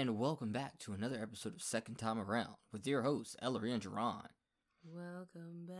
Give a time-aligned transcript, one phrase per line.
[0.00, 3.82] And welcome back to another episode of Second Time Around with your hosts, Ellery and
[3.82, 4.28] Jerron.
[4.82, 5.76] Welcome back.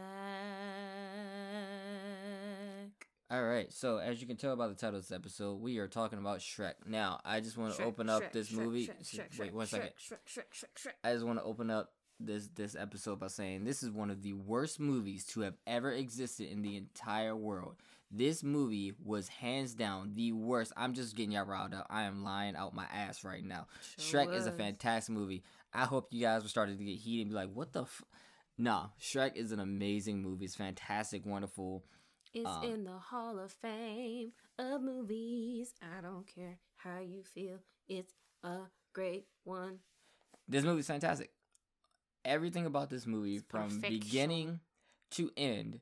[3.31, 5.89] All right, so as you can tell by the title of this episode, we are
[5.89, 6.75] talking about Shrek.
[6.87, 8.91] Now, I just want to Shrek, open up Shrek, this Shrek, movie.
[9.03, 9.93] Shrek, Wait one second.
[9.99, 10.93] Shrek, Shrek, Shrek, Shrek, Shrek.
[11.03, 14.21] I just want to open up this this episode by saying this is one of
[14.21, 17.77] the worst movies to have ever existed in the entire world.
[18.11, 20.73] This movie was hands down the worst.
[20.77, 21.87] I'm just getting y'all riled up.
[21.89, 23.69] I am lying out my ass right now.
[23.99, 25.45] Sure Shrek is a fantastic movie.
[25.73, 28.03] I hope you guys were starting to get heated and be like, "What the?" F-?
[28.59, 30.45] Nah, Shrek is an amazing movie.
[30.45, 31.85] It's fantastic, wonderful.
[32.35, 35.75] It's Um, in the Hall of Fame of movies.
[35.81, 37.61] I don't care how you feel.
[37.89, 39.79] It's a great one.
[40.49, 41.33] This movie's fantastic.
[42.25, 44.61] Everything about this movie, from beginning
[45.13, 45.81] to end,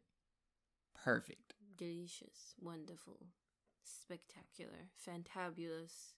[0.94, 1.47] perfect.
[1.78, 3.28] Delicious, wonderful,
[3.84, 6.12] spectacular, fantabulous.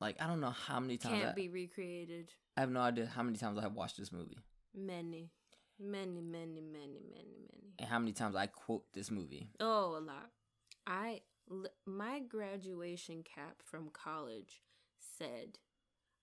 [0.00, 2.32] Like I don't know how many times Can't I, be recreated.
[2.56, 4.38] I have no idea how many times I have watched this movie
[4.74, 5.30] Many,
[5.78, 7.74] many, many, many, many, many.
[7.78, 9.50] and how many times I quote this movie.
[9.60, 10.30] Oh, a lot.
[10.86, 11.20] I
[11.86, 14.62] my graduation cap from college
[14.98, 15.58] said,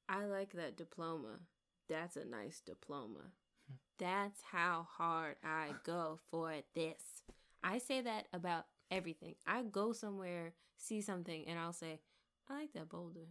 [0.10, 1.40] "I like that diploma.
[1.88, 3.32] That's a nice diploma.
[4.00, 7.23] That's how hard I go for this."
[7.64, 9.36] I say that about everything.
[9.48, 12.00] I go somewhere, see something, and I'll say,
[12.50, 13.28] "I like that boulder.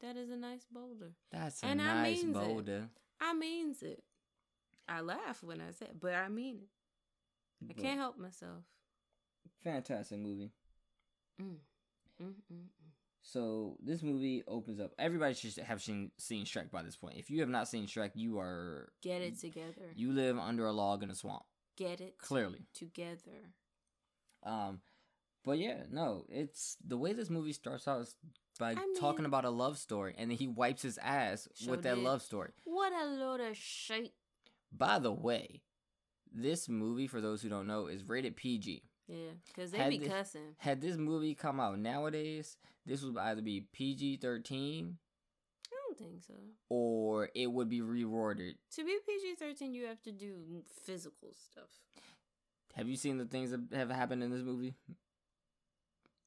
[0.00, 2.40] That is a nice boulder." That's a And I nice means it.
[2.40, 2.88] boulder.
[3.20, 4.02] I means it.
[4.88, 6.68] I laugh when I say, it, but I mean it.
[7.62, 8.64] I But can't help myself.
[9.62, 10.52] Fantastic movie.
[11.40, 11.56] Mm.
[12.22, 12.66] Mm, mm, mm.
[13.22, 14.92] So this movie opens up.
[14.98, 17.18] Everybody should have seen, seen Shrek by this point.
[17.18, 19.92] If you have not seen Shrek, you are Get it together.
[19.94, 21.42] you live under a log in a swamp.
[21.76, 22.66] Get it Clearly.
[22.72, 23.52] together.
[24.44, 24.80] Um,
[25.44, 28.14] but yeah, no, it's the way this movie starts out is
[28.58, 31.82] by I talking mean- about a love story, and then he wipes his ass with
[31.82, 32.04] that did.
[32.04, 32.50] love story.
[32.64, 34.12] What a load of shit.
[34.72, 35.62] By the way,
[36.32, 38.82] this movie, for those who don't know, is rated PG.
[39.06, 40.54] Yeah, because they Had be this- cussing.
[40.58, 44.98] Had this movie come out nowadays, this would either be PG thirteen
[45.72, 46.34] I don't think so.
[46.68, 48.56] or it would be rewarded.
[48.72, 51.70] To be PG 13, you have to do physical stuff.
[52.74, 54.74] Have you seen the things that have happened in this movie?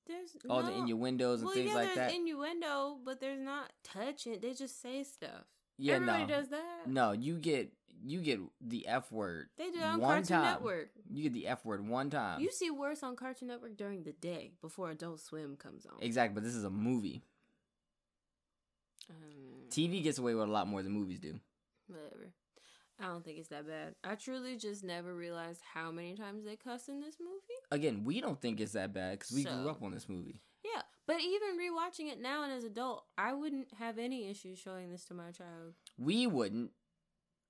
[0.07, 2.13] There's All no, the innuendos and well, things yeah, like there's that.
[2.13, 4.39] innuendo, but there's not touching.
[4.41, 5.45] They just say stuff.
[5.77, 6.87] yeah, Everybody no, does that.
[6.87, 7.71] no, you get
[8.03, 9.49] you get the F word.
[9.57, 10.53] They do on one Cartoon time.
[10.53, 10.89] Network.
[11.09, 12.41] You get the F word one time.
[12.41, 16.01] You see worse on Cartoon Network during the day before Adult Swim comes on.
[16.01, 17.21] Exactly, but this is a movie.
[19.09, 21.39] Um, TV gets away with a lot more than movies do.
[21.87, 22.33] whatever.
[23.01, 23.95] I don't think it's that bad.
[24.03, 27.59] I truly just never realized how many times they cuss in this movie.
[27.71, 30.41] Again, we don't think it's that bad because we grew up on this movie.
[30.63, 34.59] Yeah, but even rewatching it now and as an adult, I wouldn't have any issues
[34.59, 35.73] showing this to my child.
[35.97, 36.71] We wouldn't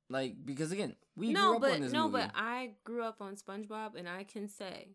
[0.09, 2.23] like because again, we no, grew up but on this no, movie.
[2.23, 4.89] but I grew up on SpongeBob, and I can say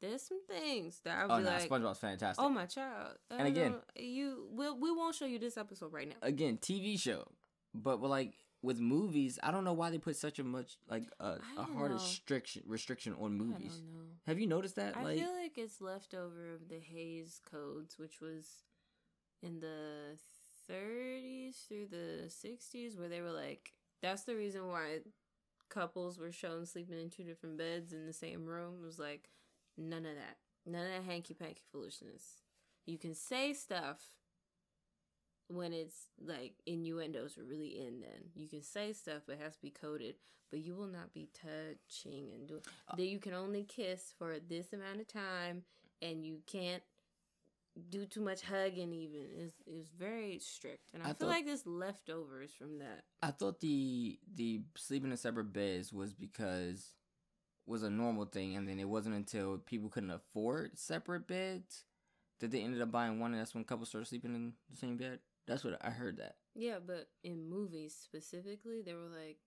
[0.00, 2.44] there's some things that I would oh be no, like, SpongeBob's fantastic.
[2.44, 5.92] "Oh my child." I And again- don't- you we'll, we won't show you this episode
[5.92, 6.16] right now.
[6.22, 7.24] again, TV show,
[7.74, 11.04] but with, like with movies, I don't know why they put such a much like
[11.20, 11.96] a, don't hard know.
[11.96, 13.72] restriction restriction on movies.
[13.74, 14.10] I don't know.
[14.26, 14.96] Have you noticed that?
[14.96, 18.46] I like, feel like it's leftover of the Hays codes, which was
[19.42, 20.16] in the
[20.70, 24.98] 30s through the 60s, where they were like, that's the reason why
[25.68, 28.74] couples were shown sleeping in two different beds in the same room.
[28.80, 29.30] It was like,
[29.76, 30.36] none of that.
[30.64, 32.42] None of that hanky panky foolishness.
[32.86, 33.98] You can say stuff
[35.48, 38.30] when it's like innuendos are really in then.
[38.34, 40.16] You can say stuff but it has to be coded.
[40.50, 42.96] But you will not be touching and doing uh.
[42.96, 45.62] that you can only kiss for this amount of time
[46.02, 46.82] and you can't
[47.88, 51.46] do too much hugging even is is very strict and i, I feel thought- like
[51.46, 56.92] this leftovers from that I thought the the sleeping in separate beds was because
[57.64, 61.84] was a normal thing, and then it wasn't until people couldn't afford separate beds
[62.40, 64.96] that they ended up buying one, and that's when couples started sleeping in the same
[64.96, 65.20] bed.
[65.46, 66.18] That's what I heard.
[66.18, 69.38] That yeah but in movies specifically they were like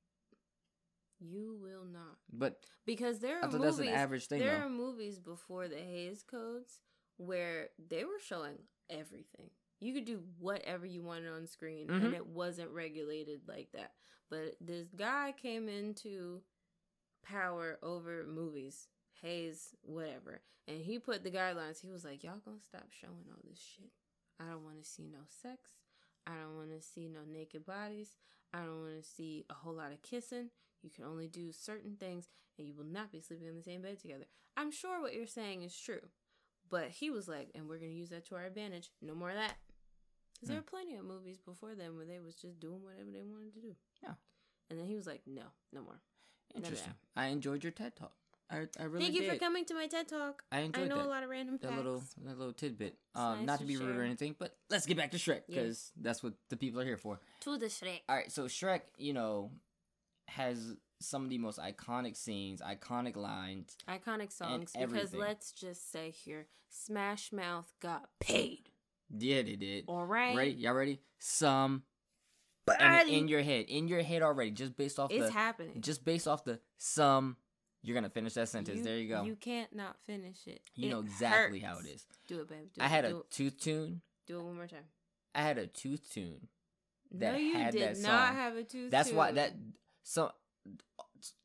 [1.20, 4.40] you will not but because there are movies an average thing.
[4.40, 4.66] there though.
[4.66, 6.82] are movies before the Hays codes
[7.18, 8.58] where they were showing
[8.90, 9.50] everything.
[9.80, 12.06] You could do whatever you wanted on screen Mhm.
[12.06, 13.94] and it wasn't regulated like that.
[14.30, 16.42] But this guy came into
[17.24, 18.88] power over movies,
[19.22, 20.42] Hays, whatever.
[20.68, 21.80] And he put the guidelines.
[21.80, 23.92] He was like, Y'all gonna stop showing all this shit.
[24.40, 25.72] I don't wanna see no sex.
[26.28, 28.16] I don't wanna see no naked bodies.
[28.54, 30.50] I don't wanna see a whole lot of kissing.
[30.82, 33.82] You can only do certain things and you will not be sleeping in the same
[33.82, 34.26] bed together.
[34.58, 36.02] I'm sure what you're saying is true.
[36.70, 38.92] But he was like, and we're going to use that to our advantage.
[39.02, 39.56] No more of that.
[40.34, 40.66] Because there hmm.
[40.66, 43.62] were plenty of movies before then where they was just doing whatever they wanted to
[43.62, 43.76] do.
[44.04, 44.14] Yeah.
[44.70, 46.02] And then he was like, no, no more.
[46.56, 46.94] Interesting.
[47.16, 48.14] I enjoyed your TED talk.
[48.50, 49.32] I, I really Thank you did.
[49.34, 50.44] for coming to my TED Talk.
[50.52, 51.06] I enjoyed I know that.
[51.06, 51.78] a lot of random that facts.
[51.78, 52.96] little that little tidbit.
[53.16, 55.42] Um, nice not to to be rude or anything, but let's get back to Shrek
[55.48, 55.62] Yeah.
[55.62, 57.20] because that's what the people are here for.
[57.42, 58.02] To the Shrek.
[58.08, 59.52] All right, so Shrek, you know,
[60.28, 63.76] has some of the most iconic scenes, iconic lines.
[63.90, 64.72] Iconic songs.
[64.80, 68.70] Because let's just say here, Smash Mouth got paid.
[69.10, 69.86] Yeah, they did.
[69.88, 70.36] All right.
[70.36, 70.52] Ready?
[70.52, 71.00] Y'all ready?
[71.20, 71.84] Some
[72.66, 75.82] But and in your head, in your head already, just based off it's the, happening.
[75.82, 77.38] just based off the some.
[77.86, 78.82] You're gonna finish that sentence.
[78.84, 79.22] there you go.
[79.22, 80.62] You You, can't not finish it.
[80.76, 82.06] You know It exactly how it is.
[82.28, 82.68] Do it, babe.
[82.74, 83.32] Do I it, had do a it.
[83.32, 84.02] tooth tune.
[84.28, 84.86] Do it one more time.
[85.36, 86.48] I had a tooth tune.
[87.12, 88.36] that no, you had did that not song.
[88.36, 88.90] have a tooth.
[88.92, 89.54] That's why that
[90.04, 90.32] so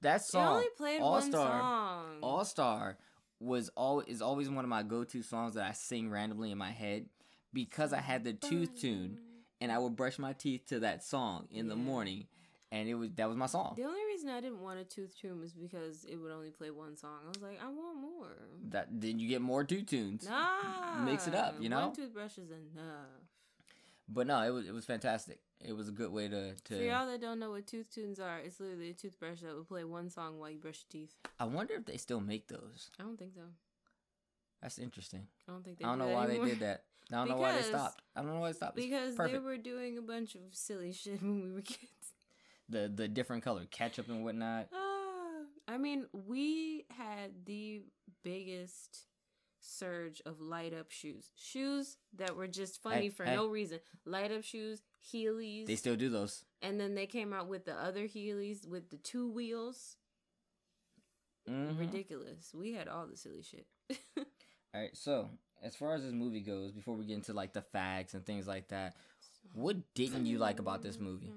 [0.03, 2.05] that song only played All one Star song.
[2.23, 2.99] All Star
[3.39, 6.59] was all is always one of my go to songs that I sing randomly in
[6.59, 7.07] my head
[7.53, 9.19] because I had the tooth tune
[9.61, 12.27] and I would brush my teeth to that song in the morning
[12.73, 13.75] and it was that was my song.
[13.77, 16.71] The only reason I didn't want a tooth tune was because it would only play
[16.71, 17.19] one song.
[17.25, 18.37] I was like, I want more.
[18.69, 20.29] That then you get more tooth tunes.
[20.29, 21.87] Nah, Mix it up, you know?
[21.87, 23.07] One toothbrush is enough.
[24.09, 25.41] But no, it was it was fantastic.
[25.61, 26.77] It was a good way to to...
[26.77, 29.65] For y'all that don't know what tooth tunes are, it's literally a toothbrush that will
[29.65, 31.15] play one song while you brush your teeth.
[31.39, 32.91] I wonder if they still make those.
[32.99, 33.43] I don't think so.
[34.63, 35.27] That's interesting.
[35.49, 35.85] I don't think they.
[35.85, 36.45] I don't do know why anymore.
[36.45, 36.85] they did that.
[37.13, 38.03] I don't know why they stopped.
[38.15, 38.77] I don't know why they stopped.
[38.77, 42.15] Because they were doing a bunch of silly shit when we were kids.
[42.71, 44.69] The the different color ketchup and whatnot.
[44.73, 47.83] Ah, I mean, we had the
[48.23, 49.07] biggest
[49.61, 51.31] surge of light up shoes.
[51.37, 53.81] Shoes that were just funny for no reason.
[54.07, 54.83] Light up shoes,
[55.13, 55.67] Heelys.
[55.67, 56.45] They still do those.
[56.63, 59.97] and then they came out with the other Heelys with the two wheels.
[61.49, 61.79] Mhm.
[61.79, 62.53] Ridiculous.
[62.55, 63.67] We had all the silly shit.
[64.73, 65.31] All right, so
[65.63, 68.47] as far as this movie goes, before we get into like the facts and things
[68.47, 68.95] like that,
[69.53, 71.33] what didn't you like about this movie?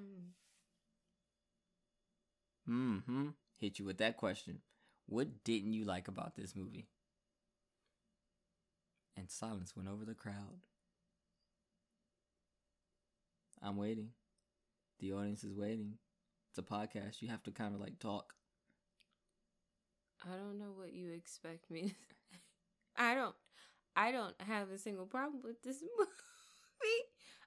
[2.70, 3.30] Mm-hmm.
[3.60, 4.60] Hit you with that question.
[5.08, 6.88] What didn't you like about this movie?
[9.16, 10.66] And silence went over the crowd.
[13.62, 14.10] I'm waiting.
[15.00, 15.94] The audience is waiting.
[16.50, 17.22] It's a podcast.
[17.22, 18.34] You have to kind of like talk.
[20.26, 21.90] I don't know what you expect me.
[21.90, 21.96] To
[22.98, 23.36] I don't.
[23.96, 26.10] I don't have a single problem with this movie.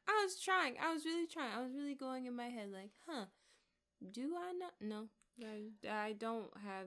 [0.08, 0.76] I was trying.
[0.82, 1.52] I was really trying.
[1.56, 3.24] I was really going in my head like, huh?
[4.12, 4.72] Do I not?
[4.80, 5.08] No,
[5.42, 6.86] I, I don't have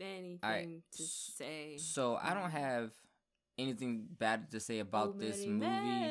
[0.00, 1.76] anything to say.
[1.78, 2.90] So I don't have
[3.58, 5.58] anything bad to say about Oh, this movie.
[5.60, 6.10] men.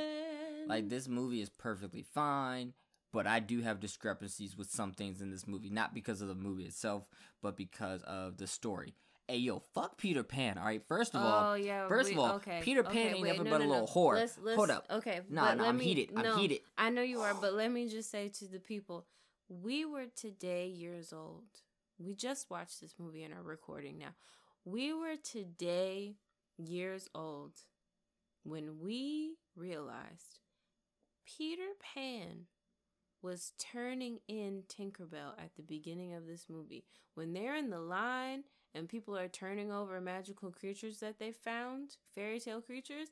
[0.67, 2.73] Like this movie is perfectly fine,
[3.11, 6.35] but I do have discrepancies with some things in this movie, not because of the
[6.35, 7.05] movie itself,
[7.41, 8.93] but because of the story.
[9.27, 10.57] Hey yo, fuck Peter Pan.
[10.57, 11.87] All right, first of oh, all, oh yeah.
[11.87, 13.67] first wait, of all, okay, Peter Pan okay, ain't wait, never no, but no, a
[13.67, 13.73] no.
[13.73, 14.15] little whore.
[14.15, 14.85] Let's, let's, Hold up.
[14.89, 16.09] Okay, Nah, but nah, let I'm me- heated.
[16.15, 16.59] I'm heated.
[16.77, 19.05] I know you are, but let me just say to the people,
[19.61, 21.43] we were today years old.
[21.99, 24.15] We just watched this movie and are recording now.
[24.65, 26.15] We were today
[26.57, 27.53] years old
[28.43, 30.39] when we realized
[31.25, 32.47] Peter Pan
[33.21, 36.85] was turning in Tinkerbell at the beginning of this movie.
[37.13, 41.97] When they're in the line and people are turning over magical creatures that they found,
[42.13, 43.09] fairy tale creatures,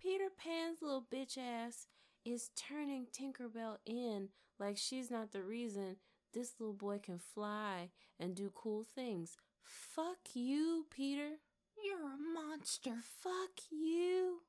[0.00, 1.86] Peter Pan's little bitch ass
[2.24, 5.96] is turning Tinkerbell in like she's not the reason
[6.32, 9.36] this little boy can fly and do cool things.
[9.62, 11.38] Fuck you, Peter.
[11.82, 12.94] You're a monster.
[13.22, 14.40] Fuck you.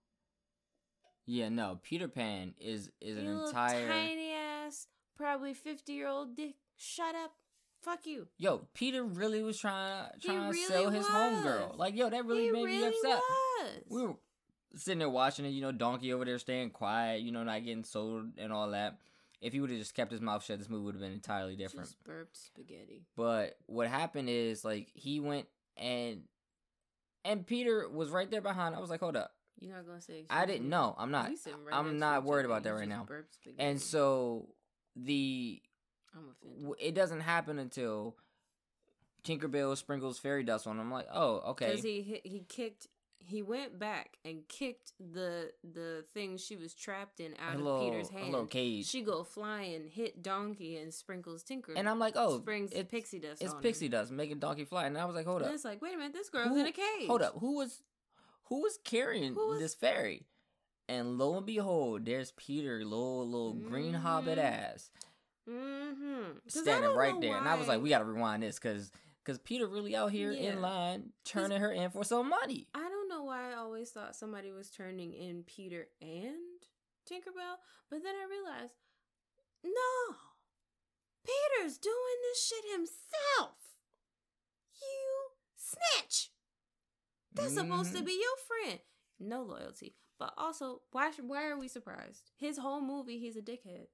[1.26, 6.08] Yeah, no, Peter Pan is is an you little entire tiny ass, probably 50 year
[6.08, 6.56] old dick.
[6.76, 7.34] Shut up.
[7.82, 8.28] Fuck you.
[8.38, 11.70] Yo, Peter really was trying He trying to really sell his homegirl.
[11.70, 11.78] was.
[11.78, 13.22] Like, yo, that really he made really me upset.
[13.22, 13.84] was.
[13.90, 14.16] We were
[14.76, 17.84] sitting there watching it, you know, Donkey over there staying quiet, you know, not getting
[17.84, 18.98] sold and all that.
[19.42, 21.56] If he would have just kept his mouth shut, this movie would have been entirely
[21.56, 21.88] different.
[21.88, 23.06] Just burped spaghetti.
[23.16, 26.24] But what happened is like he went and
[27.24, 28.76] and Peter was right there behind.
[28.76, 29.32] I was like, hold up.
[29.60, 30.26] You're not gonna say.
[30.30, 30.96] I didn't know.
[30.98, 31.30] I'm not.
[31.30, 33.06] Right I'm not worried about that right now.
[33.58, 34.48] And so
[34.96, 35.62] the
[36.16, 36.76] I'm offended.
[36.80, 38.16] it doesn't happen until
[39.24, 40.82] Tinkerbell sprinkles fairy dust on him.
[40.82, 41.68] I'm like, oh, okay.
[41.68, 42.88] Because he hit, he kicked.
[43.22, 48.10] He went back and kicked the the thing she was trapped in out of Peter's
[48.10, 48.50] hand.
[48.50, 48.88] cage.
[48.88, 51.74] She go flying, hit Donkey, and sprinkles Tinker.
[51.76, 53.42] and I'm like, oh, springs it's, pixie dust.
[53.42, 53.92] it's pixie him.
[53.92, 54.86] dust making Donkey fly.
[54.86, 55.56] And I was like, hold And up.
[55.56, 57.08] it's like, wait a minute, this girl's Who- in a cage.
[57.08, 57.36] Hold up.
[57.40, 57.84] Who was
[58.46, 60.26] who was carrying Who was- this fairy?
[60.88, 64.44] And lo and behold, there's Peter, little little green hobbit Mhm.
[64.44, 64.90] ass,
[65.48, 66.32] Mm-hmm.
[66.48, 67.38] standing right there.
[67.38, 68.92] And I was like, we gotta rewind this because
[69.24, 70.54] because Peter really out here Yeah.
[70.54, 72.68] in line turning her in for some money.
[72.74, 72.99] I don't
[73.30, 76.60] why I always thought somebody was turning in Peter and
[77.10, 77.58] Tinkerbell.
[77.90, 78.74] But then I realized,
[79.64, 80.16] no,
[81.26, 83.58] Peter's doing this shit himself.
[84.82, 86.32] You snitch.
[87.34, 88.06] That's supposed to Mhm.
[88.06, 88.80] be your friend.
[89.20, 89.96] No loyalty.
[90.18, 92.32] But also, why why are we surprised?
[92.36, 93.88] His whole movie, he's a dickhead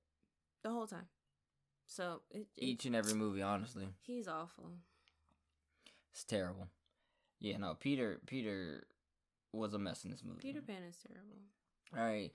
[0.64, 1.10] the whole time.
[1.88, 4.80] So it, it- Each and every movie, honestly, he's awful.
[6.12, 6.70] it's terrible.
[7.40, 8.22] Yeah, no, Peter.
[8.26, 8.88] Peter
[9.56, 10.40] was a mess in this movie.
[10.42, 11.38] Peter Pan is terrible.
[11.98, 12.32] All right,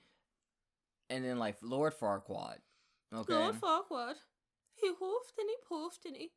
[1.09, 2.57] and then like Lord Farquaad.
[3.13, 3.33] Okay.
[3.33, 4.15] Lord Farquaad,
[4.75, 6.31] he hoofed and he poofed and he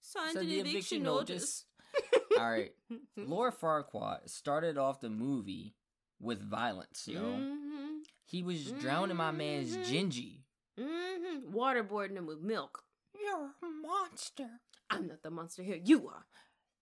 [0.00, 1.64] signed Said an eviction, eviction notice.
[2.38, 2.72] All right,
[3.16, 5.74] Lord Farquaad started off the movie
[6.20, 7.20] with violence, yo.
[7.20, 9.84] hmm He was drowning my man's Mhm.
[9.84, 10.38] Gingy.
[10.78, 12.84] hmm Waterboarding him with milk.
[13.20, 14.48] You're a monster.
[14.90, 15.80] I'm not the monster here.
[15.82, 16.26] You are.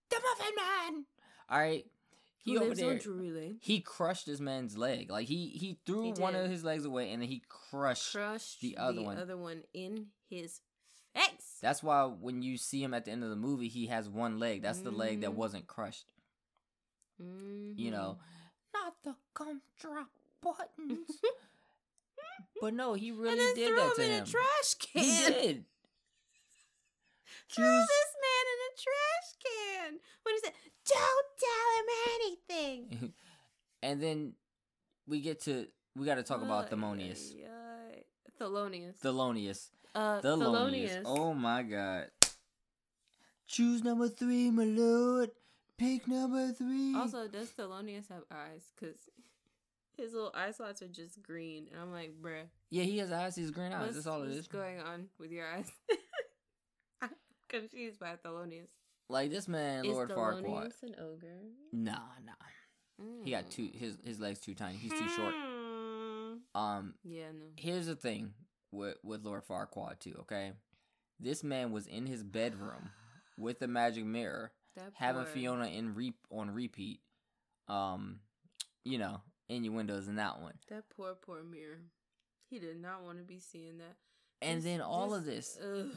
[0.09, 1.05] The Muffin Man.
[1.49, 1.85] All right,
[2.43, 2.91] he Who over lives there.
[2.91, 3.57] on Drury Lane.
[3.61, 5.09] he crushed this man's leg.
[5.11, 8.11] Like he he threw He one of his legs away, and then he crushed.
[8.13, 9.17] Crushed the other one.
[9.17, 10.59] other one in his
[11.13, 11.57] face.
[11.61, 14.39] That's why when you see him at the end of the movie, he has one
[14.39, 14.61] leg.
[14.61, 15.35] That's the leg that Mhm.
[15.35, 16.11] wasn't crushed.
[17.19, 18.17] You know,
[18.73, 20.07] not the gumdrop
[20.41, 21.07] buttons.
[22.61, 24.23] but no, he really did that him to in him.
[24.23, 25.03] a trash can.
[25.03, 25.65] He did.
[27.47, 27.57] Choose-
[27.87, 29.99] this man in a trash can.
[30.23, 30.53] When he said,
[30.85, 33.13] "Don't tell him anything."
[33.83, 34.33] and then
[35.07, 37.33] we get to we got to talk about Thelonious.
[37.33, 38.03] Ay.
[38.39, 38.99] Thelonious.
[39.01, 39.69] Thelonious.
[39.93, 41.01] uh, Thelonious.
[41.01, 41.01] Thelonious.
[41.05, 42.07] Oh my god.
[43.47, 45.31] Choose number three, my lord.
[45.77, 46.95] Pick number three.
[46.95, 48.71] Also, does Thelonious have eyes?
[48.79, 48.95] Because
[49.97, 51.67] his little eye slots are just green.
[51.71, 52.43] And I'm like, bruh.
[52.69, 53.35] yeah, he has eyes.
[53.35, 53.81] He's green eyes.
[53.81, 55.69] what's, That's all it what's going on with your eyes?
[57.53, 58.69] I'm confused by Thelonious.
[59.09, 60.43] Like this man, Is Lord Farquaad.
[60.43, 61.39] Thelonious an ogre?
[61.73, 62.33] Nah, nah.
[63.25, 64.77] He got too his his legs too tiny.
[64.77, 65.33] He's too short.
[65.35, 66.33] Hmm.
[66.55, 67.45] Um, Yeah, no.
[67.55, 68.33] here's the thing
[68.71, 70.15] with with Lord Farquaad too.
[70.21, 70.51] Okay,
[71.19, 72.89] this man was in his bedroom
[73.37, 76.99] with the magic mirror, That having poor- Fiona in re on repeat.
[77.67, 78.19] Um,
[78.85, 81.79] you know, innuendos in that one, That poor, poor mirror.
[82.49, 83.95] He did not want to be seeing that.
[84.41, 85.91] and This- then all of this, Ugh.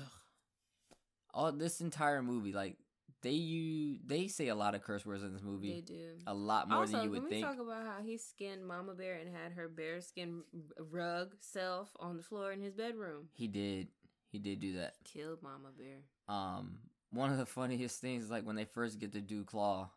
[1.35, 2.77] All this entire movie, like
[3.23, 5.73] they you they say a lot of curse words in this movie.
[5.75, 6.09] They do.
[6.27, 7.47] a lot more also, than you would we think.
[7.47, 10.43] talk about how he skinned Mama Bear and had her bear skin
[10.79, 13.29] rug self on the floor in his bedroom?
[13.33, 13.89] He did,
[14.31, 14.95] he did do that.
[15.05, 16.03] Killed Mama Bear.
[16.29, 16.79] Um,
[17.11, 19.91] one of the funniest things is like when they first get to do claw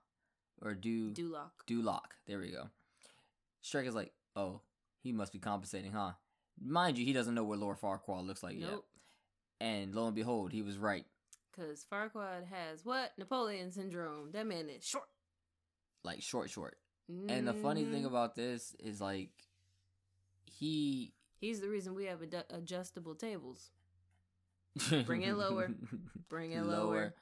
[0.62, 1.51] or do Duloc.
[1.67, 2.15] do lock.
[2.25, 2.70] There we go.
[3.63, 4.62] Shrek is like, oh,
[5.03, 6.12] he must be compensating, huh?
[6.63, 8.72] Mind you, he doesn't know what Lord Farquaad looks like yet.
[8.72, 8.86] Nope.
[9.60, 11.06] And lo and behold, he was right.
[11.58, 13.12] Because Farquaad has what?
[13.18, 14.32] Napoleon syndrome.
[14.32, 15.08] That man is short.
[16.04, 16.78] Like short, short.
[17.30, 18.08] And the funny thing Mhm.
[18.08, 19.32] about this is like,
[20.46, 23.72] he He's the reason we have ad- adjustable tables.
[25.06, 25.70] Bring it lower.
[26.30, 27.14] Bring it lower.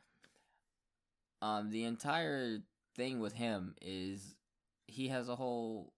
[1.42, 2.64] Um, the entire
[2.96, 4.36] thing with him is
[4.88, 5.94] he has a whole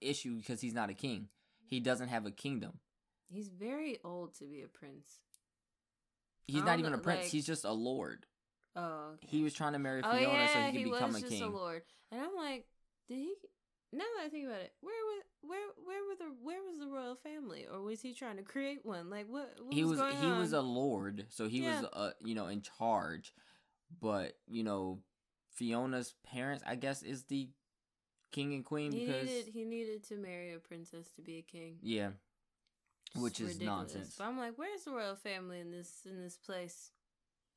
[0.00, 1.28] issue because he's not a king.
[1.66, 2.80] He doesn't have a kingdom.
[3.28, 5.20] He's very old to be a prince.
[6.48, 7.24] He's not even a prince.
[7.24, 8.26] like- he's just a lord.
[8.74, 9.26] Oh, okay.
[9.28, 11.20] He was trying to marry Oh Fiona yeah, so he could he become was a
[11.20, 11.42] just king.
[11.42, 12.66] a lord, and I'm like,
[13.08, 13.34] did he?
[13.92, 16.86] Now that I think about it, where was where where were the where was the
[16.88, 19.08] royal family, or was he trying to create one?
[19.10, 19.54] Like what?
[19.62, 21.80] what he was going he was a lord, so he Yeah.
[21.82, 23.32] was uh you know in charge.
[24.00, 25.00] But you know,
[25.54, 27.48] Fiona's parents, I guess, is the
[28.30, 31.42] king and queen He because needed he needed to marry a princess to be a
[31.42, 32.10] king, yeah,
[33.14, 34.14] which is nonsense.
[34.18, 36.90] But I'm like, where's the royal family in this in this place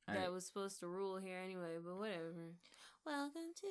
[0.08, 0.32] All that right.
[0.32, 1.78] was supposed to rule here anyway?
[1.84, 2.32] But whatever.
[3.04, 3.66] Welcome to.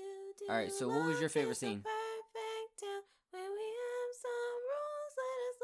[0.50, 1.82] All right, so what was your favorite scene?
[1.84, 5.16] perfect town where we have some rules.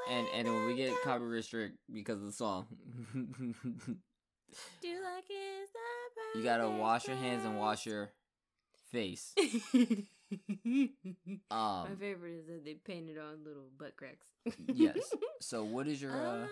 [0.07, 2.67] Let us and and when we get copyright strict because of the song,
[4.81, 5.25] Do like
[6.35, 8.11] you gotta wash your hands and wash your
[8.91, 9.33] face.
[10.65, 14.27] My Um, favorite is that they painted on little butt cracks.
[14.73, 15.13] yes.
[15.41, 16.43] So what is your uh?
[16.43, 16.49] Um,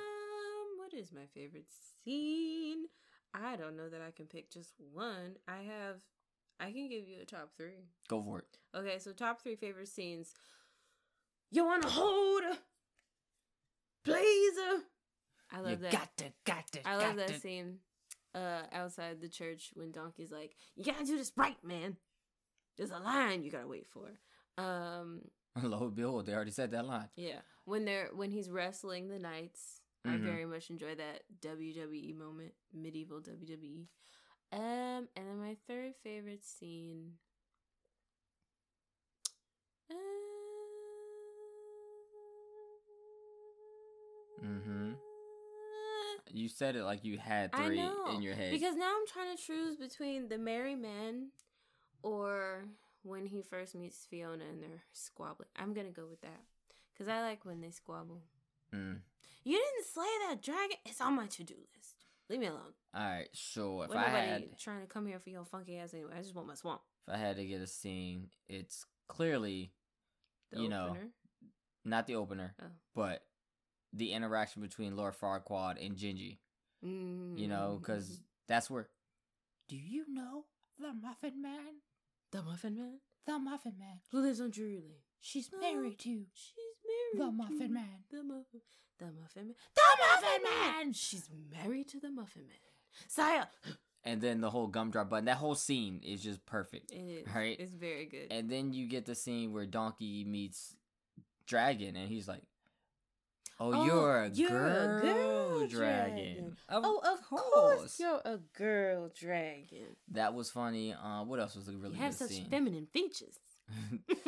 [0.78, 1.66] what is my favorite
[2.04, 2.86] scene?
[3.34, 5.36] I don't know that I can pick just one.
[5.48, 5.98] I have,
[6.60, 7.90] I can give you a top three.
[8.08, 8.58] Go for it.
[8.78, 10.34] Okay, so top three favorite scenes.
[11.52, 12.58] You wanna hold, a
[14.04, 14.84] blazer.
[15.52, 15.92] I love you that.
[15.92, 17.40] got to, got to, I love that to.
[17.40, 17.78] scene
[18.34, 21.98] uh outside the church when Donkey's like, You gotta do this right, man.
[22.78, 24.10] There's a line you gotta wait for.
[24.58, 25.22] Um
[25.64, 27.10] Lo and behold, they already said that line.
[27.16, 27.40] yeah.
[27.66, 30.24] When they're when he's wrestling the knights, I Mhm.
[30.24, 33.88] very much enjoy that WWE moment, medieval WWE.
[34.52, 37.14] Um and then my third favorite scene
[39.90, 39.96] uh,
[44.44, 44.92] Mm-hmm.
[46.32, 47.80] You said it like you had three
[48.14, 48.52] in your head.
[48.52, 51.30] Because now I'm trying to choose between the Merry Men
[52.06, 52.66] or
[53.04, 55.50] when he first meets Fiona and they're squabbling.
[55.58, 56.42] I'm gonna go with that
[56.94, 58.22] because I like when they squabble.
[58.74, 59.00] Mm.
[59.44, 60.78] You didn't slay that dragon.
[60.86, 61.96] It's on my to do list.
[62.30, 62.74] Leave me alone.
[62.96, 65.94] All right, so if Well, I had trying to come here for your funky ass
[65.94, 66.14] anyway.
[66.18, 66.82] I just want my swamp.
[67.08, 69.72] if I had to get a scene, it's clearly
[70.52, 70.96] The You know,
[71.84, 72.66] not the opener, Oh.
[72.94, 73.26] but
[73.94, 76.38] the interaction between Lord Farquaad and Gingy.
[76.84, 77.38] Mm.
[77.38, 78.90] You know, because that's where.
[79.68, 80.46] Do you know
[80.80, 81.82] the Muffin Man?
[82.36, 84.00] The Muffin Man The Muffin Man.
[84.12, 85.02] who lives on Drury Lane.
[85.22, 85.60] She's No.
[85.60, 86.54] married to She's
[86.86, 87.28] married.
[87.28, 88.04] the Muffin to Man.
[88.12, 88.62] The Muffin.
[89.00, 89.56] The Muffin Man.
[89.76, 90.94] The Muffin Man.
[90.94, 92.58] She's married to the Muffin Man.
[93.08, 93.46] Saya.
[94.04, 95.26] And then the whole gumdrop button.
[95.26, 96.92] That whole scene is just perfect.
[96.92, 97.28] It is.
[97.34, 97.60] Right.
[97.60, 98.28] It's very good.
[98.32, 100.76] And then you get the scene where Donkey meets
[101.48, 102.44] Dragon, and he's like,
[103.60, 106.58] "Oh, Oh, you're a you're a girl, girl dragon." dragon.
[106.70, 108.00] Of oh, of course.
[108.00, 109.96] you're a girl dragon.
[110.12, 110.94] That was funny.
[110.94, 112.50] Uh, what else was a really you have such scene?
[112.50, 113.40] feminine features.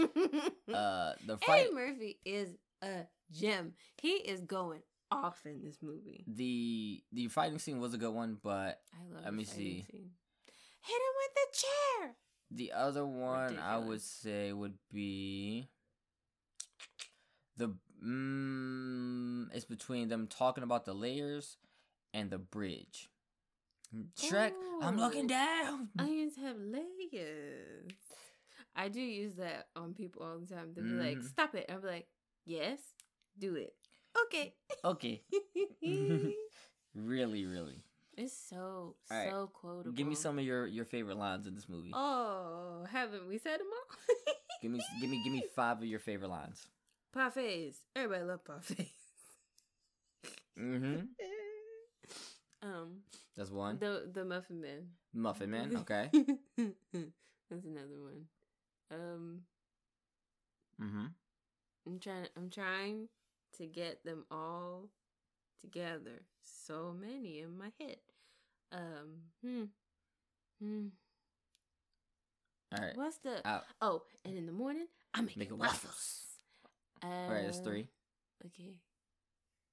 [0.74, 2.50] uh, the fight, Eddie Murphy is
[2.82, 3.74] a gem.
[4.02, 4.82] He is going
[5.12, 6.26] off in this movie.
[6.28, 9.24] the the fighting scene was a good one, but I love.
[9.26, 9.86] Let me see.
[9.90, 10.12] scene.
[10.82, 12.16] Hit him with the chair.
[12.52, 15.68] the other one I would say would be
[17.58, 21.58] the mm, it's between them talking about the layers
[22.14, 23.10] and the bridge.
[24.18, 24.52] Shrek,
[24.82, 25.28] I'm looking Oh.
[25.28, 25.90] down.
[26.00, 27.92] Onions have layers.
[28.76, 30.74] I do use that on people all the time.
[30.74, 31.30] They'll be like, Mhm.
[31.30, 32.08] "Stop it!" I'm like,
[32.46, 32.80] "Yes,
[33.38, 33.76] do it."
[34.26, 34.56] Okay.
[34.84, 35.24] Okay,
[36.94, 37.84] really, really.
[38.18, 39.30] it's so right.
[39.32, 39.92] so quotable.
[39.94, 41.92] Give me some of your your favorite lines in this movie.
[41.94, 43.98] Oh, haven't we said them all?
[44.62, 46.68] Give me give me give me five of your favorite lines.
[47.16, 47.78] Parfaits.
[47.96, 48.90] Everybody love parfaits.
[50.60, 51.06] Mm-hmm.
[52.64, 53.02] um,
[53.36, 53.78] That's one.
[53.80, 54.88] the the Muffin Man.
[55.14, 55.76] Muffin Man.
[55.82, 56.10] Okay.
[57.50, 58.26] That's another one.
[58.92, 59.42] Um,
[60.82, 61.06] Mm-hmm.
[61.88, 62.28] I'm trying.
[62.38, 63.08] I'm trying
[63.58, 64.90] to get them all
[65.62, 66.22] together.
[66.44, 67.98] So many in my head.
[68.72, 69.24] Um.
[69.44, 69.64] Hmm.
[70.62, 70.88] Hmm.
[72.76, 72.98] All right.
[72.98, 73.42] What's the?
[73.82, 76.27] Oh, and in the morning I make, Make it waffles.
[77.04, 77.50] All right.
[77.50, 77.88] Uh, three.
[78.46, 78.80] Okay.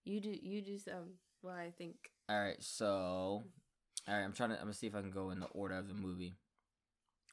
[0.05, 0.35] You do.
[0.41, 1.15] You do some.
[1.43, 1.97] Well, I think.
[2.29, 2.57] All right.
[2.61, 3.45] So, all
[4.09, 4.23] right.
[4.23, 4.57] I'm trying to.
[4.57, 6.35] I'm gonna see if I can go in the order of the movie.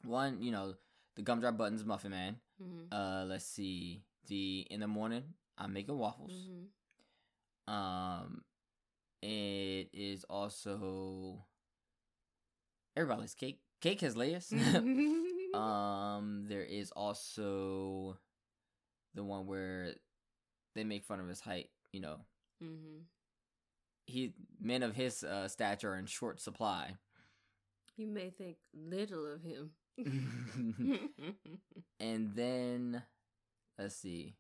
[0.04, 0.74] One, you know,
[1.16, 2.38] the gumdrop buttons, Muffin Man.
[2.62, 2.94] Mm-hmm.
[2.96, 4.02] Uh, let's see.
[4.28, 5.24] The in the morning,
[5.58, 6.32] I'm making waffles.
[6.32, 7.74] Mm-hmm.
[7.74, 8.42] Um,
[9.22, 11.46] it is also
[12.96, 13.60] everybody likes cake.
[13.82, 14.54] Cake has layers.
[15.54, 18.18] Um, there is also
[19.16, 19.94] the one where
[20.76, 21.70] they make fun of his height.
[21.92, 22.16] You know,
[22.64, 23.00] mm-hmm.
[24.06, 26.96] he men of his uh, stature are in short supply.
[27.98, 29.72] You may think little of him.
[32.00, 33.04] and then
[33.78, 34.36] let's see,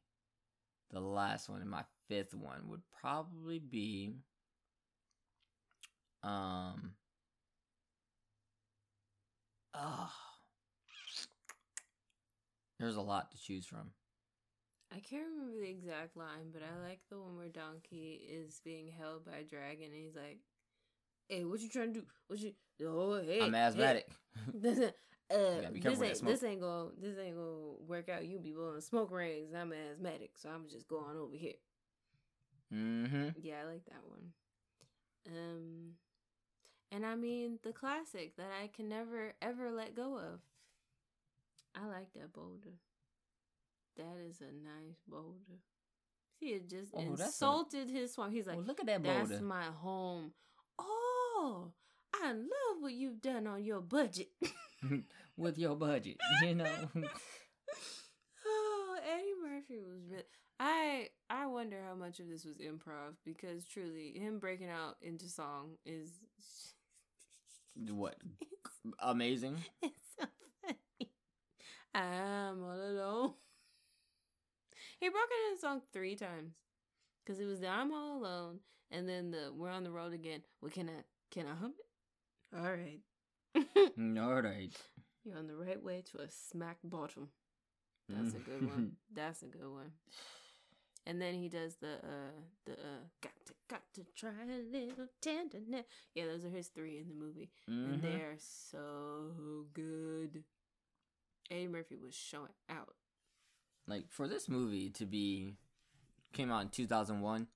[0.92, 4.16] the last one and my fifth one would probably be
[6.24, 6.94] um.
[9.74, 10.12] Oh,
[12.80, 13.92] there's a lot to choose from.
[14.94, 18.92] I can't remember the exact line, but I like the one where Donkey is being
[18.92, 20.40] held by a dragon and he's like,
[21.30, 22.06] Hey, what you trying to do?
[22.28, 22.52] What you
[22.86, 24.08] oh hey I'm hey." asthmatic.
[24.54, 28.26] This, uh, gotta be careful this ain't this ain't gonna this ain't gonna work out.
[28.26, 29.54] You be blowing smoke rings.
[29.56, 31.54] I'm asthmatic, so I'm just going over here.
[32.74, 33.30] mm-hmm.
[33.42, 34.34] Yeah, I like that one.
[35.28, 35.92] Um,
[36.92, 40.42] and I mean the classic that I can never ever let go of.
[41.76, 42.76] I like that boulder.
[43.98, 45.60] That is a nice boulder.
[46.40, 48.34] He had just Oh, that's a- insulted his swamp.
[48.34, 49.26] He's oh, like, oh, look at that boulder.
[49.28, 50.34] "That's my home."
[50.80, 51.72] Oh,
[52.14, 54.30] I love what you've done on your budget.
[55.38, 56.90] With your budget, you know.
[58.46, 60.24] oh, Eddie Murphy was really.
[60.60, 65.28] I I wonder how much of this was improv because truly, him breaking out into
[65.28, 66.10] song is.
[67.90, 68.16] what?
[68.40, 68.50] It's,
[69.00, 69.58] Amazing.
[69.84, 70.26] it's so
[70.62, 71.10] funny.
[71.94, 73.34] I'm all alone.
[75.02, 76.54] He broke it in the song three times
[77.26, 78.60] because it was the "I'm all alone"
[78.92, 82.58] and then the "We're on the road again." Well, can I can I hum it?
[82.58, 83.00] All right.
[84.24, 84.72] All right.
[85.26, 87.30] You're on the right way to a smack bottom.
[88.10, 88.92] That's a good one.
[89.14, 89.92] That's a good one.
[91.08, 92.32] And then he does the uh
[92.66, 95.86] the uh got to got to try a little tenderness.
[96.14, 97.50] Yeah, those are his three in the movie.
[97.68, 98.02] And Mhm.
[98.04, 100.44] they are so good.
[101.50, 102.96] Eddie Murphy was showing out.
[103.88, 105.56] Like for this movie to be
[106.34, 107.48] came out in 2001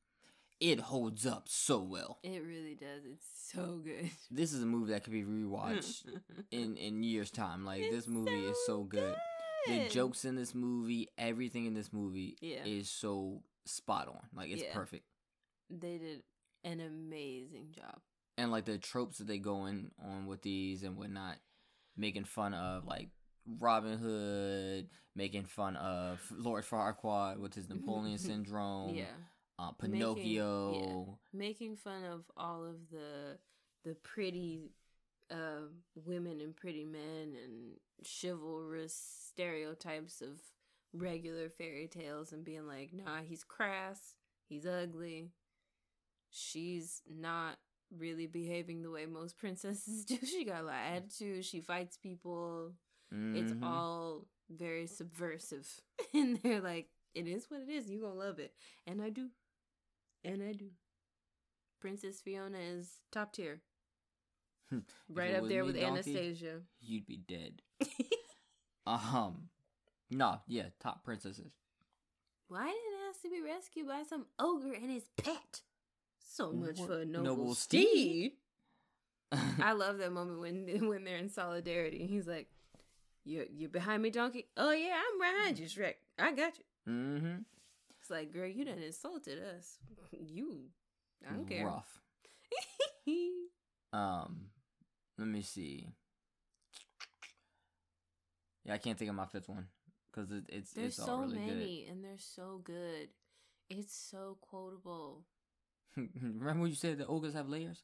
[0.62, 2.18] it holds up so well.
[2.24, 3.04] It really does.
[3.06, 4.10] It's so good.
[4.32, 6.06] This is a movie that could be rewatched
[6.52, 7.66] in in years time.
[7.66, 9.16] Like this It's movie is so good.
[9.68, 12.64] The jokes in this movie, everything in this movie Yeah.
[12.66, 14.22] is so spot on.
[14.34, 14.74] Like it's Yeah.
[14.74, 15.04] perfect.
[15.70, 16.24] They did
[16.64, 18.00] an amazing job.
[18.38, 21.38] And like the tropes that they go in on with these and whatnot,
[21.98, 23.10] making fun of like
[23.60, 29.06] Robin Hood, making fun of Lord Farquaad with his Napoleon syndrome, yeah.
[29.60, 31.20] uh, Making- Pinocchio.
[31.34, 33.38] Making fun of all of the
[33.84, 34.72] the pretty
[35.32, 38.94] uh, women and pretty men and chivalrous
[39.30, 40.42] stereotypes of
[40.94, 44.16] regular fairy tales and being like, nah, he's crass,
[44.50, 45.30] he's ugly,
[46.32, 47.58] she's not
[47.96, 50.18] really behaving the way most princesses do.
[50.26, 52.74] She got a lot of attitude, she fights people.
[53.12, 53.64] It's Mhm.
[53.64, 55.68] all very subversive.
[56.14, 57.90] and they're like, it is what it is.
[57.90, 58.54] You're gonna love it.
[58.86, 59.30] And I do.
[60.24, 60.72] And I do.
[61.80, 63.62] Princess Fiona is top tier.
[64.72, 64.80] Hmm.
[65.08, 66.62] right up there with Donkey, Anastasia.
[66.82, 67.62] you'd be dead.
[68.88, 69.50] Um,
[70.12, 71.52] no, yeah, top princesses.
[72.48, 75.62] Why did it have to be rescued by some ogre and his pet?
[76.20, 77.88] So much What- for a noble, noble steed.
[77.92, 78.32] steed?
[79.64, 82.06] I love that moment when when they're in solidarity.
[82.06, 82.48] He's like,
[83.26, 84.48] "You you behind me, donkey?
[84.56, 85.96] Oh yeah, I'm behind you, Shrek.
[86.18, 87.36] I got you." mm-hmm.
[88.00, 89.80] It's like, girl, you done insulted us.
[90.12, 90.66] You,
[91.28, 91.66] I don't care.
[91.66, 92.00] Rough.
[93.94, 94.48] Um,
[95.18, 95.88] let me see.
[98.66, 99.68] Yeah, I can't think of my fifth one
[100.12, 103.10] because it, it's There's it's so really many, and they're so good.
[103.70, 105.24] It's so quotable.
[105.96, 107.84] Remember when you said the ogres have layers?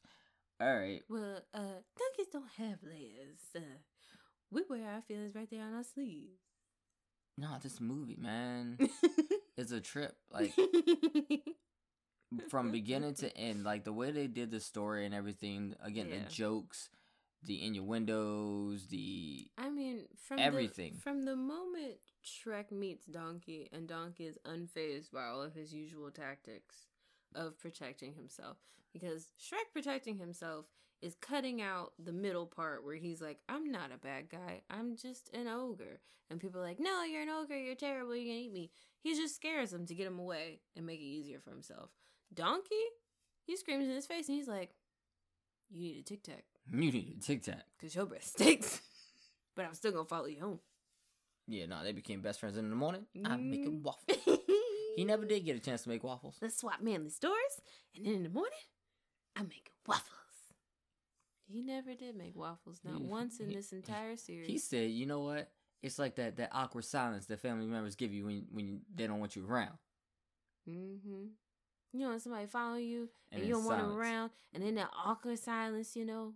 [0.60, 1.00] All right.
[1.08, 3.40] Well, uh, donkeys don't have layers.
[3.56, 3.60] Uh,
[4.52, 6.38] we wear our feelings right there on our sleeves.
[7.38, 8.76] No, this movie, man,
[9.56, 10.14] it's a trip.
[10.30, 10.52] Like
[12.48, 15.74] from beginning to end, like the way they did the story and everything.
[15.82, 16.24] Again, Yeah.
[16.24, 16.90] the jokes,
[17.42, 20.94] the innuendos, the I mean, from Everything.
[20.94, 25.72] the, from the moment Shrek meets Donkey, and Donkey is unfazed by all of his
[25.74, 26.86] usual tactics
[27.34, 28.56] of protecting himself,
[28.92, 30.66] because Shrek protecting himself
[31.00, 34.62] is cutting out the middle part where he's like, "I'm not a bad guy.
[34.70, 37.56] I'm just an ogre," and people are like, "No, you're an ogre.
[37.56, 38.14] You're terrible.
[38.14, 41.04] You're gonna eat me." He just scares them to get him away and make it
[41.04, 41.90] easier for himself.
[42.32, 42.84] Donkey,
[43.44, 44.74] he screams in his face, and he's like,
[45.70, 47.64] "You need a tic tac." you need a tic tac.
[47.80, 48.80] Cause your breath stinks.
[49.56, 50.60] but I'm still gonna follow you home.
[51.48, 52.56] Yeah, no, they became best friends.
[52.56, 53.82] In the morning, I'm making Mm.
[53.82, 54.18] waffles.
[54.96, 56.36] He never did get a chance to make waffles.
[56.40, 57.60] Let's swap manly stores,
[57.96, 58.52] and then in the morning,
[59.36, 60.08] I'm making waffles.
[61.46, 64.46] He never did make waffles, not He- once in he- this entire series.
[64.48, 65.50] He said, "You know what?
[65.82, 69.20] It's like that that awkward silence that family members give you when when they don't
[69.20, 69.78] want you around."
[70.68, 71.26] mm-hmm.
[71.92, 74.62] You know, when somebody follow you and, And you in don't want them around, and
[74.62, 76.34] then that awkward silence, you know.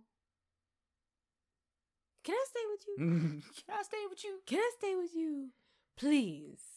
[2.23, 2.95] Can I stay with you?
[3.65, 4.39] Can I stay with you?
[4.45, 5.49] Can I stay with you,
[5.95, 6.76] please?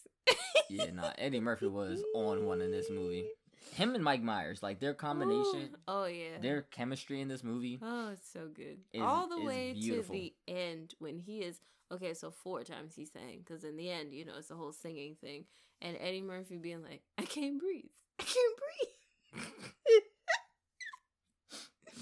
[0.69, 1.11] Yeah, nah.
[1.17, 3.25] Eddie Murphy was on one in this movie.
[3.73, 5.77] Him and Mike Myers, like their combination, Ooh.
[5.87, 6.37] Oh yeah.
[6.41, 7.79] their chemistry in this movie.
[7.81, 8.77] Oh, it's so good.
[8.93, 10.15] is- All the way beautiful.
[10.15, 11.59] to the end when he is
[11.91, 12.13] okay.
[12.13, 15.15] So four times he sang because in the end, you know, it's a whole singing
[15.21, 15.45] thing,
[15.81, 17.85] and Eddie Murphy being like, "I can't breathe,
[18.19, 19.43] I can't breathe."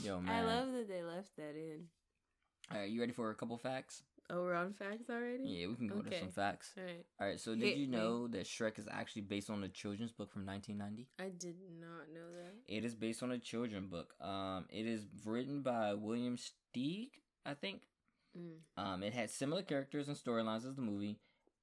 [0.04, 0.36] Yo, man.
[0.36, 1.86] I love that they left that in.
[2.72, 4.04] All right, you ready for a couple facts?
[4.32, 5.44] Oh, we're on facts already.
[5.44, 6.74] Yeah, we can go to some facts.
[6.78, 7.06] All right.
[7.20, 10.32] All right, so did you know that Shrek is actually based on a children's book
[10.32, 11.08] from 1990?
[11.20, 12.54] I did not know that.
[12.68, 14.14] It is based on a children's book.
[14.22, 17.10] Um, it is written by William Steig,
[17.44, 17.82] I think.
[18.38, 18.58] Mm.
[18.78, 21.18] Um, it had similar characters and storylines as the movie,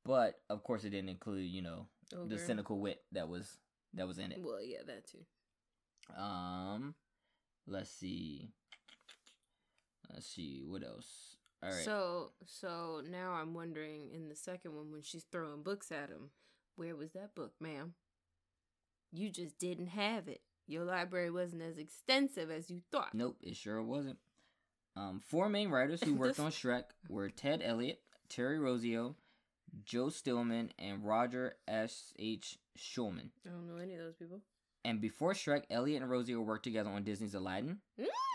[0.05, 1.87] but of course, it didn't include, you know,
[2.29, 3.59] the cynical wit that was
[3.95, 4.39] that was in it.
[4.41, 6.21] Well, yeah, that too.
[6.21, 6.95] Um,
[7.67, 8.51] let's see.
[10.13, 11.36] Let's see what else.
[11.63, 11.85] All right.
[11.85, 16.31] So, so now I'm wondering in the second one when she's throwing books at him,
[16.77, 17.95] where was that book, ma'am?
[19.13, 20.43] You just didn't have it.
[20.67, 23.15] Your library wasn't as extensive as you thought.
[23.15, 24.19] Nope, it sure wasn't.
[24.97, 29.15] Um, four main writers who worked on Shrek were Ted Elliott, Terry Rossio,
[29.85, 32.13] Joe Stillman, and Roger S.
[32.19, 32.59] H.
[32.77, 33.31] Schulman.
[33.47, 34.41] I don't know any of those people.
[34.85, 37.79] And before Shrek, Elliott and Rossio worked together on Disney's Aladdin.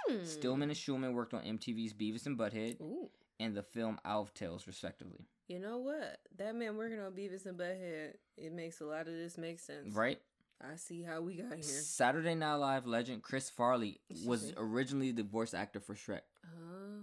[0.07, 0.23] Hmm.
[0.25, 3.09] Stillman and Schulman worked on MTV's Beavis and Butthead Ooh.
[3.39, 5.25] and the film Alf Tales, respectively.
[5.47, 6.19] You know what?
[6.37, 9.93] That man working on Beavis and Butthead, it makes a lot of this make sense.
[9.93, 10.19] Right?
[10.61, 11.63] I see how we got here.
[11.63, 16.21] Saturday Night Live legend Chris Farley was originally the voice actor for Shrek.
[16.45, 17.01] Oh,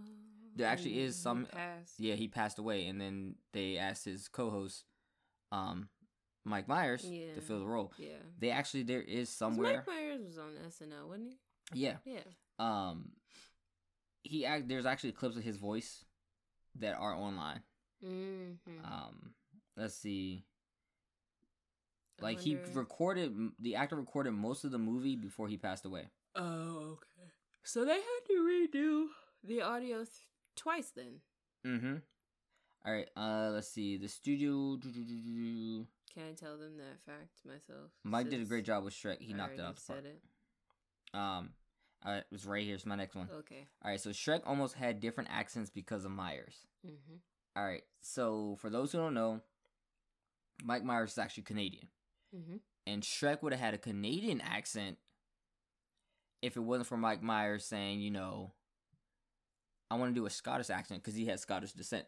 [0.57, 1.99] There actually is he some- passed.
[1.99, 4.85] Yeah, he passed away, and then they asked his co-host,
[5.53, 5.89] um,
[6.45, 7.35] Mike Myers Yeah.
[7.35, 7.93] to fill the role.
[7.99, 8.17] Yeah.
[8.39, 9.79] They actually there is somewhere.
[9.79, 11.33] Mike Myers was on SNL, wasn't
[11.75, 11.81] he?
[11.85, 11.97] Yeah.
[12.05, 12.21] Yeah.
[12.59, 13.13] Um.
[14.23, 14.69] He act.
[14.69, 16.05] There's actually clips of his voice
[16.79, 17.63] that are online.
[18.05, 18.85] Mm-hmm.
[18.85, 19.35] Um.
[19.77, 20.45] Let's see.
[22.21, 26.09] Like he recorded the actor recorded most of the movie before he passed away.
[26.35, 27.31] Oh, okay.
[27.63, 29.07] So they had to redo
[29.45, 30.09] the audio th-
[30.57, 31.21] twice then.
[31.65, 31.97] Mm-hmm.
[32.85, 33.09] All right.
[33.17, 33.51] Uh.
[33.53, 33.97] Let's see.
[33.99, 34.79] The studio.
[36.13, 37.91] Can I tell them that fact myself?
[38.03, 39.21] Mike did a great job with Shrek.
[39.21, 40.05] He knocked it out the park.
[40.05, 40.21] it.
[41.17, 41.51] Um.
[42.05, 42.19] All right.
[42.19, 42.75] It was right here.
[42.75, 43.29] It's my next one.
[43.41, 43.67] Okay.
[43.85, 44.01] All right.
[44.01, 46.67] So Shrek almost had different accents because of Myers.
[46.87, 47.17] Mm-hmm.
[47.57, 47.83] All right.
[48.01, 49.41] So for those who don't know,
[50.65, 51.89] Mike Myers is actually Canadian.
[52.37, 52.57] Mm-hmm.
[52.87, 54.99] and Shrek would have had a Canadian accent
[56.43, 58.53] if it wasn't for Mike Myers saying, you know,
[59.91, 62.05] I want to do a Scottish accent because he has Scottish descent.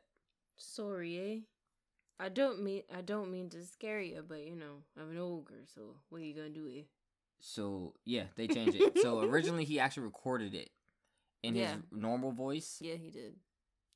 [0.59, 1.39] Sorry, eh?
[2.23, 5.65] I don't mean I don't mean to scare you, but you know I'm an ogre,
[5.75, 6.69] so what are you gonna do?
[6.69, 6.83] Eh?
[7.41, 8.99] So yeah, they changed it.
[9.01, 10.71] so originally he actually recorded it
[11.43, 11.73] in Yeah.
[11.75, 12.79] his normal voice.
[12.81, 13.37] Yeah, he did.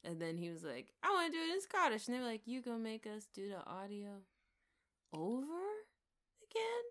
[0.02, 2.26] And then he was like, "I want to do it in Scottish," and they were
[2.26, 4.22] like, "You gonna make us do the audio
[5.12, 5.42] over
[6.42, 6.84] again?"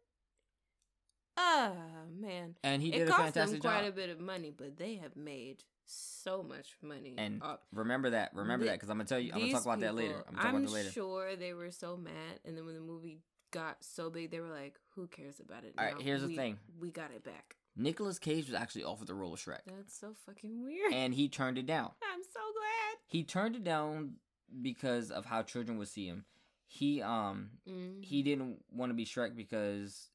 [1.37, 1.73] Ah,
[2.11, 2.55] man.
[2.63, 3.85] And he it did a cost them quite job.
[3.85, 7.15] a bit of money, but they have made so much money.
[7.17, 8.33] And remember that.
[8.35, 9.33] Remember The- that because I'm gonna tell you.
[9.33, 10.23] I'm gonna talk about that later.
[10.27, 10.91] I'm gonna talk about that later.
[10.91, 13.21] sure they were so mad, and then when the movie
[13.53, 16.03] got so big, they were like, "Who cares about it?" All right, now?
[16.03, 16.57] here's the thing.
[16.79, 17.55] we got it back.
[17.75, 20.93] Nicolas Cage was actually offered the role of Shrek, That's so fucking weird.
[20.93, 21.91] and he turned it down.
[22.13, 22.97] I'm so glad.
[23.07, 24.15] He turned it down
[24.61, 26.25] because of how children would see him.
[26.67, 28.03] He um Mm.
[28.03, 30.09] he didn't want to be Shrek because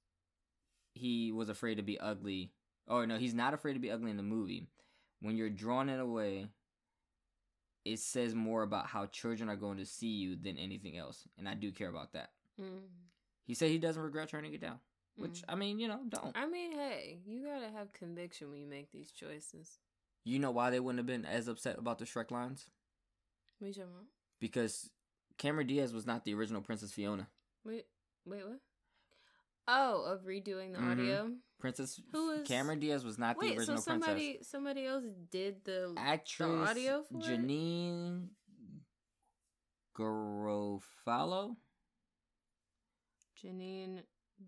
[0.95, 2.53] he was afraid to be ugly.
[2.89, 4.67] Oh no, he's not afraid to be ugly in the movie.
[5.21, 6.47] When you're drawn in a way,
[7.85, 11.49] it says more about how children are going to see you than anything else, and
[11.49, 12.31] I do care about that.
[12.61, 12.87] Mm.
[13.49, 14.79] He said he doesn't regret turning it down,
[15.17, 15.45] which Mm.
[15.49, 16.37] I mean, you know, don't.
[16.37, 19.79] I mean, hey, you gotta have conviction when you make these choices.
[20.23, 22.71] You know why they wouldn't have been as upset about the Shrek lines?
[23.59, 24.07] What you talking?
[24.39, 24.91] Because
[25.39, 27.27] Cameron Diaz was not the original Princess Fiona.
[27.65, 27.87] Wait,
[28.27, 28.61] wait, what?
[29.67, 30.93] Oh, of redoing the Mhm.
[30.93, 31.37] audio.
[31.59, 33.85] Princess Who was- Cameron Diaz was not the Wait, so original princess.
[33.85, 37.19] somebody somebody else did the actress audio for?
[37.19, 38.29] Janeane
[39.97, 41.57] Garofalo.
[43.45, 44.01] Janeane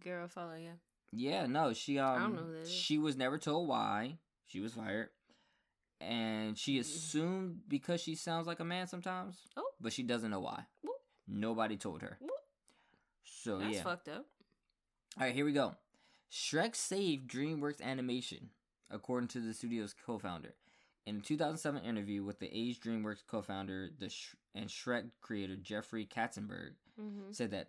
[0.04, 0.72] Garofalo, yeah.
[1.12, 5.08] Yeah, no, she um don't know who she was never told why she was fired.
[6.00, 9.36] And she assumed because she sounds like a man sometimes.
[9.56, 9.64] Oh.
[9.80, 10.62] But she doesn't know why.
[10.82, 10.96] Whoop.
[11.28, 12.16] Nobody told her.
[12.20, 12.30] Whoop.
[13.24, 13.82] So That's yeah.
[13.82, 14.24] fucked up.
[15.18, 15.74] All right, here we go.
[16.32, 18.50] Shrek saved DreamWorks Animation,
[18.90, 20.54] according to the studio's co-founder.
[21.06, 26.06] In a 2007 interview with the Age DreamWorks co-founder the Sh- and Shrek creator Jeffrey
[26.06, 27.32] Katzenberg, Mm-hmm.
[27.32, 27.68] said that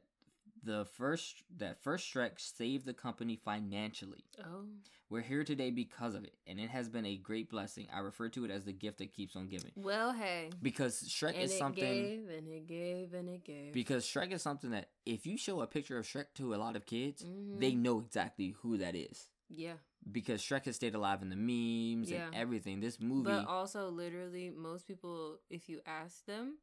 [0.63, 4.23] the first that first Shrek saved the company financially.
[4.43, 4.65] Oh,
[5.09, 7.87] We're here today because of it, and it has been a great blessing.
[7.93, 9.71] I refer to it as the gift that keeps on giving.
[9.75, 10.49] well, hey.
[10.61, 13.73] Because Shrek And is it something gave, and it gave, and it gave.
[13.73, 16.75] because Shrek is something that if you show a picture of Shrek to a lot
[16.75, 17.59] of kids, Mhm.
[17.59, 19.27] they know exactly who that is.
[19.49, 19.73] yeah.
[20.11, 22.25] because Shrek has stayed alive in the memes Yeah.
[22.25, 22.79] and everything.
[22.79, 26.57] This movie, But also, literally, most people, if you ask them,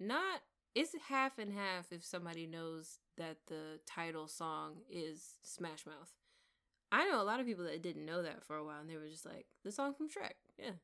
[0.00, 0.40] not
[0.74, 6.12] it's half and half if somebody knows that the title song is Smash Mouth.
[6.90, 8.96] I know a lot of people that didn't know that for a while, and they
[8.96, 10.74] were just like, "The song from Shrek." Yeah,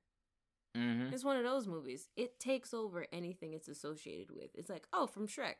[0.74, 1.12] Mhm.
[1.12, 2.08] it's one of those movies.
[2.16, 4.50] It takes over anything it's associated with.
[4.54, 5.56] It's like, oh, from Shrek.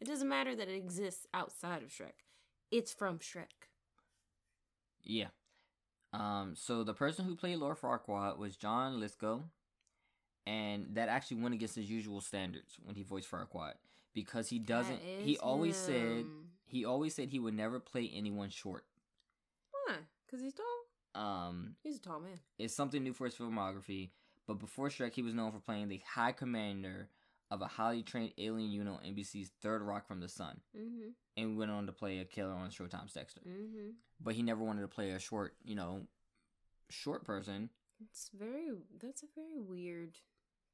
[0.00, 2.24] It doesn't matter that it exists outside of Shrek.
[2.70, 3.68] It's from Shrek.
[5.02, 5.30] yeah.
[6.12, 9.42] Um, so the person who played Lord Farquaad was John Lithgow,
[10.46, 13.74] and that actually went against his usual standards when he voiced Farquaad
[14.14, 15.00] because he doesn't.
[15.00, 16.24] He always said
[16.66, 18.84] he always said he would never play anyone short.
[19.86, 19.96] Why?
[20.26, 20.64] Because he's tall.
[21.22, 22.40] Um, He's a tall man.
[22.58, 24.10] it's something new for his filmography.
[24.46, 27.08] But before Shrek, he was known for playing the High Commander
[27.50, 31.10] of a highly trained alien unit on NBC's Third Rock from the Sun, Mm-hmm.
[31.36, 33.40] and went on to play a killer on Showtime's Dexter.
[33.46, 33.90] Mm-hmm.
[34.20, 36.00] but he never wanted to play a short, you know,
[36.90, 37.70] short person.
[38.02, 38.70] It's very.
[39.00, 40.16] That's a very weird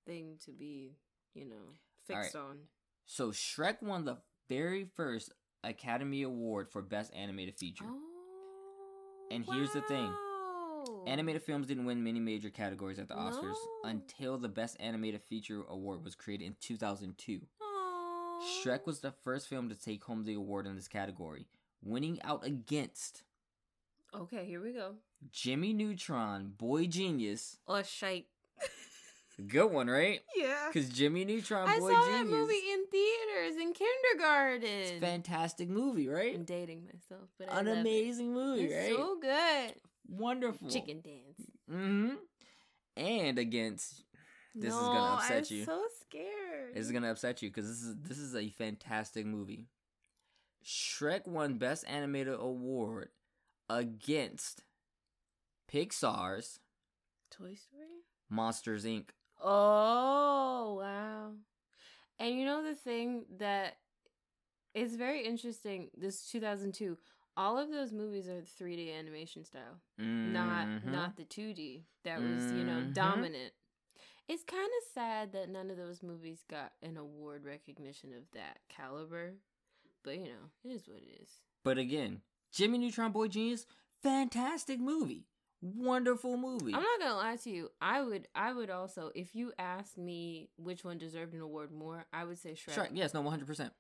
[0.07, 0.93] thing to be,
[1.35, 2.23] you know, All right.
[2.25, 2.59] fixed on.
[3.07, 5.33] So Shrek won the very first
[5.65, 7.85] Academy Award for Best Animated Feature.
[7.87, 7.99] Oh.
[9.31, 10.13] And here's the thing.
[11.07, 13.91] Animated films didn't win many major categories at the Oscars No.
[13.91, 17.41] until the Best Animated Feature award was created in 2002.
[17.63, 18.41] Aw.
[18.65, 21.47] Shrek was the first film to take home the award in this category,
[21.83, 23.23] winning out against
[24.13, 24.95] Okay, here we go.
[25.31, 28.27] Jimmy Neutron, Boy Genius, Or shite.
[29.49, 30.21] Good one, right?
[30.37, 30.69] Yeah.
[30.73, 32.21] Because Jimmy Neutron I Boy saw Genius.
[32.21, 34.65] that movie in theaters in kindergarten.
[34.65, 36.35] It's a fantastic movie, right?
[36.35, 37.81] I'm dating myself, but I An love it.
[37.81, 38.97] amazing movie, It's right?
[38.97, 39.75] so good.
[40.09, 40.69] Wonderful.
[40.71, 41.51] Chicken dance.
[41.71, 42.15] Mm-hmm.
[42.97, 44.05] And against
[44.55, 45.65] This is gonna No, upset I'm you.
[45.65, 46.75] So scared.
[46.75, 49.67] This is gonna upset you because this is this is a fantastic movie.
[50.65, 53.09] Shrek won Best Animated Award
[53.69, 54.65] against
[55.73, 56.59] Pixar's
[57.31, 57.87] Toy Story.
[58.29, 59.11] Monsters Inc.
[59.43, 61.33] Oh wow!
[62.19, 63.77] And you know the thing that
[64.75, 65.89] is very interesting.
[65.97, 66.97] This 2002.
[67.37, 70.91] All of those movies are 3D animation style, not Mhm.
[70.91, 72.93] not the 2D that was you know Mhm.
[72.95, 73.53] dominant.
[74.29, 78.61] It's kind of sad that none of those movies got an award recognition of that
[78.69, 79.35] caliber,
[80.03, 81.41] but you know it is what it is.
[81.65, 82.23] But again,
[82.53, 83.67] Jimmy Neutron Boy Genius,
[84.03, 85.27] fantastic movie,
[85.63, 86.73] wonderful movie.
[86.75, 87.71] I'm not gonna lie to you.
[87.81, 92.07] I would I would also if you asked me which one deserved an award more,
[92.13, 92.75] I would say Shrek.
[92.75, 93.73] Shrek, yes, no, one hundred percent.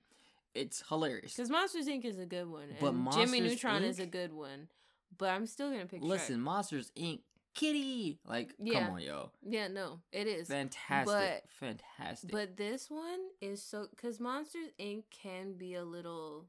[0.54, 1.34] It's hilarious.
[1.34, 2.04] Because Monsters Inc.
[2.04, 2.68] is a good one.
[2.80, 4.68] But and Jimmy Monsters, Neutron is a good one.
[5.16, 6.40] But I'm still gonna pick Listen, Shrek.
[6.40, 7.20] Monsters Inc.
[7.52, 8.84] Kitty, like, Yeah.
[8.84, 10.46] come on, yo, Yeah, no, it is.
[10.46, 12.30] fantastic, But- fantastic.
[12.30, 15.02] But this one is so because Monsters Inc.
[15.10, 16.46] can be a little.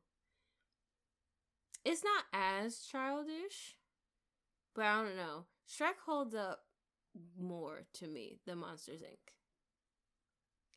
[1.84, 3.76] It's not as childish,
[4.76, 5.46] but I don't know.
[5.70, 6.62] Shrek holds up
[7.40, 9.34] more to me than Monsters Inc.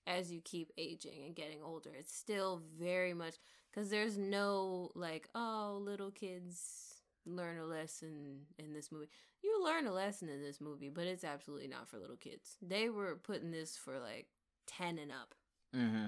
[0.06, 3.36] As you keep aging and getting older, it's still very much
[3.70, 6.94] because there's no like, oh, little kids
[7.26, 9.08] learn a lesson in this movie.
[9.42, 12.56] You learn a lesson in this movie, but it's absolutely not for little kids.
[12.60, 14.26] They were putting this for like
[14.66, 15.34] 10 and up.
[15.74, 16.06] Mm-hmm.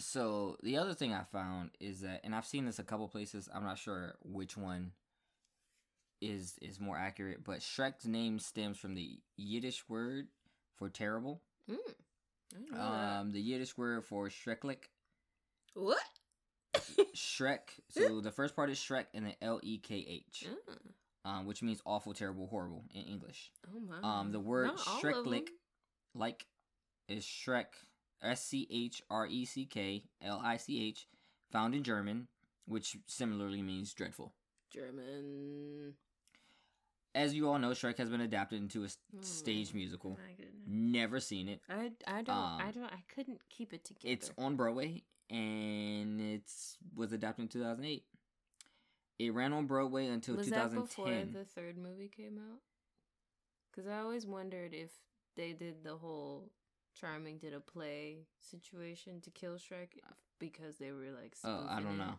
[0.00, 3.48] So the other thing I found is that, and I've seen this a couple places.
[3.52, 4.92] I'm not sure which one
[6.20, 10.28] is is more accurate, but Shrek's name stems from the Yiddish word
[10.76, 11.42] for terrible.
[11.70, 11.76] Mm.
[12.54, 13.18] I didn't know that.
[13.20, 14.84] Um, the Yiddish word for Shreklik.
[15.74, 15.98] what?
[17.14, 17.60] Shrek.
[17.90, 21.30] So the first part is Shrek, and then L E K H, Mm.
[21.30, 23.52] um, which means awful, terrible, horrible in English.
[23.74, 24.00] Oh my.
[24.20, 25.54] Um, the word Not all of Shreklik, them.
[26.14, 26.46] like,
[27.08, 27.66] is Shrek,
[28.22, 31.06] S C H R E C K L I C H,
[31.52, 32.28] found in German,
[32.66, 34.32] which similarly means dreadful.
[34.70, 35.94] German.
[37.18, 40.10] As you all know, Shrek has been adapted into a Oh, stage musical.
[40.10, 40.54] My goodness.
[40.66, 41.60] Never seen it.
[41.68, 44.12] I, I don't I Um, don't I couldn't keep it together.
[44.12, 48.04] It's on Broadway, and it's was adapted in 2008.
[49.18, 51.32] It ran on Broadway until was that before 2010.
[51.32, 52.60] the third movie came out?
[53.70, 54.90] Because I always wondered if
[55.34, 56.50] they did the whole
[56.94, 59.98] charming did a play situation to kill Shrek
[60.38, 61.34] because they were like.
[61.42, 62.14] Oh, I don't know.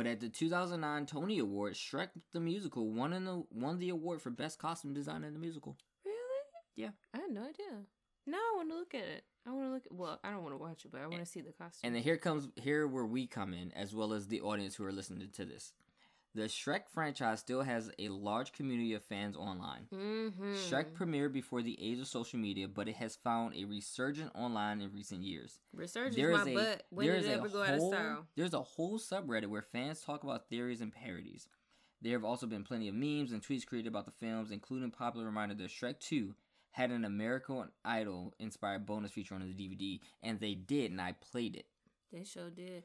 [0.00, 4.22] But at the 2009 Tony Awards, Shrek the musical won in the won the award
[4.22, 5.76] for best costume design in the musical.
[6.06, 6.16] Really?
[6.74, 6.88] Yeah.
[7.12, 7.82] I had no idea.
[8.26, 9.24] Now I want to look at it.
[9.46, 9.84] I want to look.
[9.84, 11.80] At, well, I don't want to watch it, but I want to see the costume.
[11.82, 14.86] And then here comes here where we come in, as well as the audience who
[14.86, 15.74] are listening to this.
[16.34, 19.86] The Shrek franchise still has a large community of fans online.
[19.92, 20.54] mm-hmm.
[20.54, 24.80] Shrek premiered before the age of social media, but it has found a resurgence online
[24.80, 25.58] in recent years.
[25.74, 26.82] resurgence There my a butt.
[26.90, 28.26] When did is it ever go out of style?
[28.36, 31.48] There's a whole subreddit where fans talk about theories and parodies.
[32.00, 35.26] There have also been plenty of memes and tweets created about the films, including popular
[35.26, 36.34] reminder that Shrek 2
[36.70, 41.12] had an American Idol inspired bonus feature on the DVD, and they did, and I
[41.12, 41.66] played it.
[42.12, 42.84] They sure did.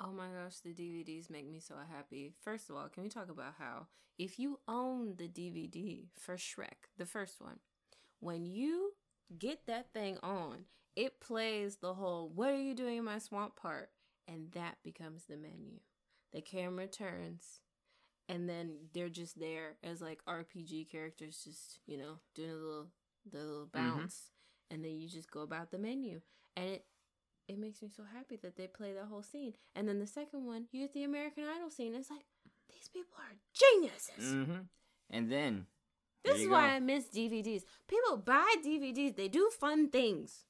[0.00, 2.34] Oh my gosh, the DVDs make me so happy.
[2.42, 3.86] First of all, can we talk about how
[4.18, 7.60] if you own the DVD for Shrek, the first one,
[8.20, 8.92] when you
[9.38, 13.56] get that thing on, it plays the whole "What are you doing in my swamp?"
[13.56, 13.90] part,
[14.28, 15.80] and that becomes the menu.
[16.32, 17.60] The camera turns,
[18.28, 22.86] and then they're just there as like RPG characters, just you know doing a little
[23.30, 23.98] the little mm-hmm.
[23.98, 24.30] bounce,
[24.70, 26.20] and then you just go about the menu,
[26.56, 26.84] and it
[27.48, 29.54] it makes me so happy that they play that whole scene.
[29.74, 31.94] And then the second one, you get the American Idol scene.
[31.94, 32.24] It's like
[32.68, 34.34] these people are geniuses.
[34.34, 34.62] Mm-hmm.
[35.10, 35.66] And then
[36.24, 36.70] this is you why.
[36.74, 37.62] I miss DVDs.
[37.88, 39.14] People buy DVDs.
[39.16, 40.44] They do fun things.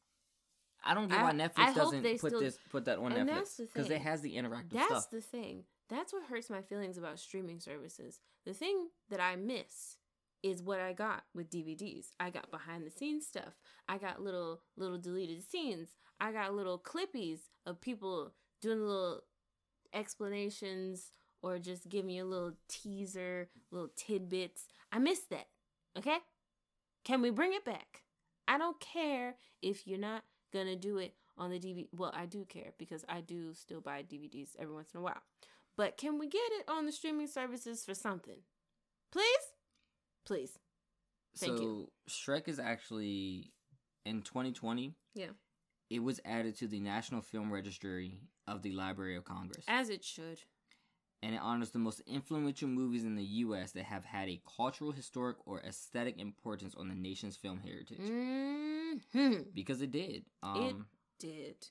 [0.85, 3.13] I don't get I- why I Netflix hope doesn't put still- this put that on
[3.13, 5.11] And Netflix that's the because it has the interactive That's stuff.
[5.11, 5.65] the thing.
[5.89, 8.21] That's what hurts my feelings about streaming services.
[8.45, 9.99] The thing that I miss
[10.43, 12.09] is what I got with DVDs.
[12.21, 13.55] I got behind the scenes stuff.
[13.89, 15.97] I got little little deleted scenes.
[16.21, 19.23] I got little clippies of people doing little
[19.93, 21.11] explanations
[21.43, 24.67] or just giving you a little teaser, little tidbits.
[24.93, 25.47] I miss that.
[25.97, 26.19] Okay?
[27.05, 28.03] Can we bring it back?
[28.49, 31.89] I don't care if you're not gonna do it on the DVD.
[31.93, 35.23] Well, I do care because I do still buy DVDs every once in a while.
[35.77, 38.39] But can we get it on the streaming services for something?
[39.13, 39.53] Please?
[40.25, 40.59] Please.
[41.37, 41.91] Thank so you.
[42.09, 43.53] Shrek is actually
[44.05, 45.27] in 2020, Yeah.
[45.91, 50.05] It was added to the National Film Registry of the Library of Congress, As it
[50.05, 50.41] should.
[51.23, 53.73] and it honors the most influential movies in the U.S.
[53.73, 57.99] that have had a cultural, historic, or aesthetic importance on the nation's film heritage.
[59.13, 60.25] hmm Because it did.
[60.43, 60.87] Um,
[61.19, 61.69] Did.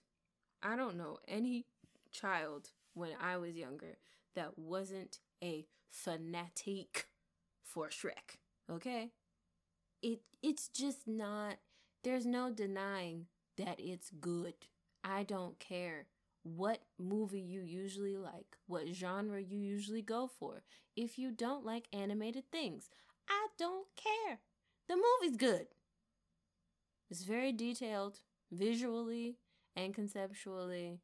[0.63, 1.65] I don't know any
[2.11, 3.97] child when I was younger
[4.35, 7.07] that wasn't a fanatic
[7.63, 8.37] for Shrek.
[8.71, 9.11] Okay?
[10.01, 11.55] It it's just not
[12.03, 14.53] there's no denying that it's good.
[15.03, 16.07] I don't care
[16.43, 20.63] what movie you usually like, what genre you usually go for.
[20.95, 22.89] If you don't like animated things,
[23.29, 24.39] I don't care.
[24.87, 25.67] The movie's good.
[27.09, 28.19] It's very detailed
[28.51, 29.37] visually
[29.75, 30.99] and conceptually.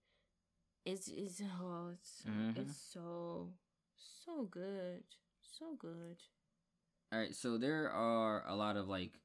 [0.86, 2.58] It's it's oh it's Mhm.
[2.58, 3.54] it's so
[3.98, 5.04] so good.
[5.42, 6.18] So good.
[7.12, 9.20] All right, so there are a lot of like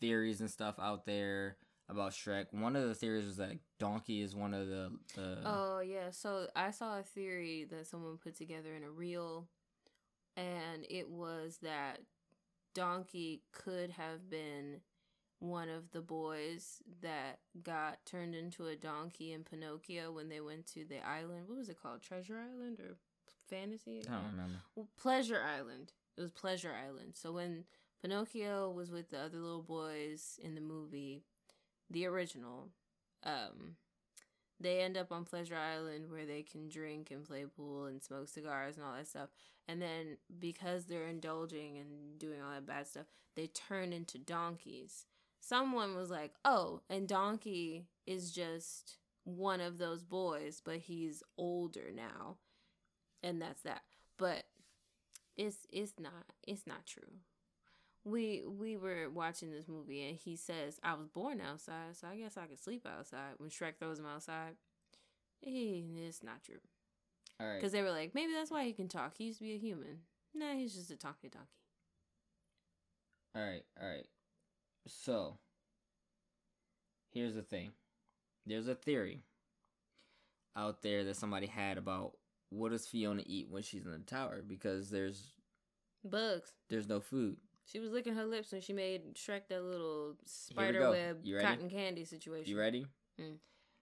[0.00, 1.56] theories and stuff out there
[1.88, 2.46] about Shrek.
[2.52, 6.46] One of the theories was that Donkey is one of the the Oh yeah, so
[6.54, 9.48] I saw a theory that someone put together in a reel,
[10.36, 12.00] and it was that
[12.74, 14.80] Donkey could have been
[15.38, 20.66] one of the boys that got turned into a donkey in Pinocchio when they went
[20.66, 21.42] to the island.
[21.46, 22.02] What was it called?
[22.02, 22.96] Treasure Island or
[23.48, 24.02] Fantasy?
[24.08, 24.54] I don't remember.
[24.74, 25.92] Well, Pleasure Island.
[26.16, 27.12] It was Pleasure Island.
[27.14, 27.64] So when
[28.00, 31.22] Pinocchio was with the other little boys in the movie,
[31.90, 32.68] the original,
[33.24, 33.76] um,
[34.58, 38.28] they end up on Pleasure Island where they can drink and play pool and smoke
[38.28, 39.28] cigars and all that stuff.
[39.68, 45.06] And then because they're indulging and doing all that bad stuff, they turn into donkeys.
[45.40, 51.90] Someone was like, "Oh, and Donkey is just one of those boys, but he's older
[51.94, 52.38] now."
[53.22, 53.82] And that's that.
[54.16, 54.44] But
[55.36, 57.20] it's it's not it's not true.
[58.06, 62.16] We we were watching this movie and he says, I was born outside, so I
[62.16, 64.54] guess I could sleep outside when Shrek throws him outside.
[65.42, 66.60] It's not true.
[67.40, 67.56] All right.
[67.56, 69.14] Because they were like, maybe that's why he can talk.
[69.18, 69.98] He used to be a human.
[70.34, 71.48] Nah, he's just a talking donkey.
[73.34, 73.64] All right.
[73.82, 74.06] All right.
[74.86, 75.38] So,
[77.12, 77.72] here's the thing.
[78.46, 79.22] There's a theory
[80.56, 82.12] out there that somebody had about
[82.50, 85.32] what does Fiona eat when she's in the tower because there's
[86.04, 86.52] Bugs.
[86.70, 87.36] there's no food.
[87.66, 92.04] She was licking her lips when she made Shrek that little spider web cotton candy
[92.04, 92.48] situation.
[92.50, 92.86] You ready?
[93.20, 93.36] Mm.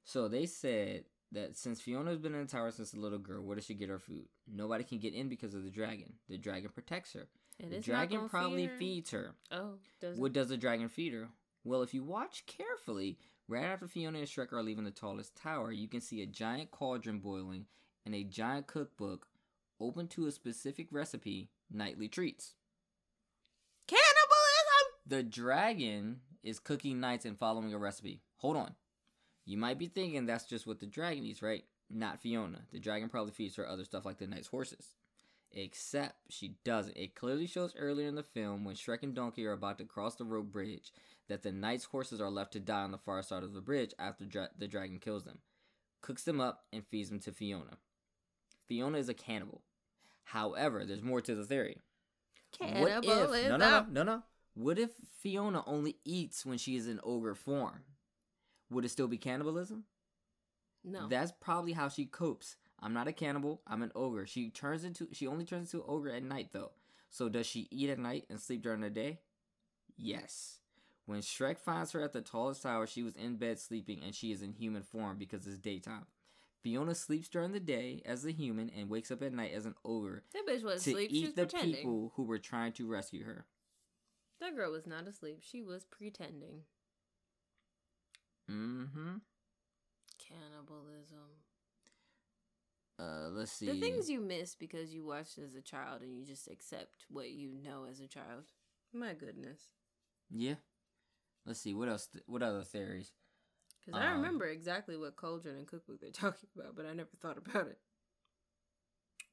[0.05, 3.57] So they said that since Fiona's been in the tower since a little girl, where
[3.57, 4.27] does she get her food?
[4.51, 6.15] Nobody can get in because of the dragon.
[6.29, 7.29] The dragon protects her.
[7.61, 8.79] And the dragon probably feed her.
[8.79, 9.35] feeds her.
[9.53, 10.35] Oh, does What it?
[10.35, 11.29] does the dragon feed her?
[11.63, 13.19] Well, if you watch carefully,
[13.49, 16.71] right after Fiona and Shrek are leaving the tallest tower, you can see a giant
[16.71, 17.67] cauldron boiling
[18.05, 19.27] and a giant cookbook
[19.81, 22.55] open to a specific recipe, nightly treats.
[25.07, 28.23] The dragon is cooking knights and following a recipe.
[28.37, 28.75] Hold on.
[29.45, 31.65] You might be thinking that's just what the dragon eats, right?
[31.91, 32.63] Not Fiona.
[32.73, 34.95] The dragon probably feeds her other stuff like the knight's horses.
[35.53, 36.97] Except she doesn't.
[36.97, 40.17] It clearly shows earlier in the film when Shrek and Donkey are about to cross
[40.17, 40.91] the rope bridge
[41.29, 43.93] that the knight's horses are left to die on the far side of the bridge
[43.99, 45.39] after dra- the dragon kills them,
[46.01, 47.79] cooks them up, and feeds them to Fiona.
[48.67, 49.63] Fiona is a cannibal.
[50.25, 51.79] However, there's more to the theory.
[52.59, 54.23] What if no no no no no?
[54.55, 54.91] What if
[55.21, 57.83] Fiona only eats when she is in ogre form?
[58.71, 59.85] Would it still be cannibalism?
[60.85, 61.09] No.
[61.09, 62.57] That's probably how she copes.
[62.81, 63.63] I'm not a cannibal.
[63.67, 64.27] I'm an ogre.
[64.27, 66.73] She turns into she only turns into an ogre at night though.
[67.11, 69.21] So does she eat at night and sleep during the day?
[69.97, 70.59] Yes.
[71.07, 74.33] When Shrek finds her at the tallest tower, she was in bed sleeping and she
[74.33, 76.07] is in human form because it's daytime.
[76.63, 79.75] Fiona sleeps during the day as a human and wakes up at night as an
[79.85, 81.11] ogre that bitch was to asleep.
[81.13, 81.77] Eat the pretending.
[81.77, 83.45] people who were trying to rescue her.
[84.45, 85.39] That girl was not asleep.
[85.41, 86.65] She was pretending.
[88.51, 89.17] Mm-hmm.
[90.19, 91.31] Cannibalism.
[92.99, 93.67] Uh, let's see.
[93.67, 97.31] The things you miss because you watched as a child and you just accept what
[97.31, 98.45] you know as a child.
[98.93, 99.71] My goodness.
[100.31, 100.57] Yeah.
[101.47, 101.73] Let's see.
[101.73, 102.11] What else?
[102.27, 103.13] What other theories?
[103.81, 107.09] Because I Um, remember exactly what cauldron and cookbook they're talking about, but I never
[107.19, 107.79] thought about it.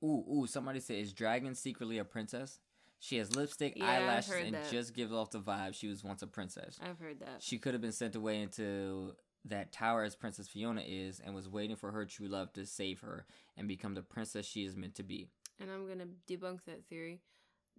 [0.02, 0.48] Ooh, ooh.
[0.48, 2.60] Somebody said, "Is Dragon secretly a princess?
[3.04, 4.70] She has lipstick, Yeah, eyelashes, and that.
[4.70, 6.80] just gives off the vibe she was once a princess.
[6.82, 7.42] I've heard that.
[7.42, 11.50] She could have been sent away into that tower as Princess Fiona is, and was
[11.50, 13.26] waiting for her true love to save her
[13.58, 15.28] and become the princess she is meant to be.
[15.60, 17.22] And I'm going to debunk that theory.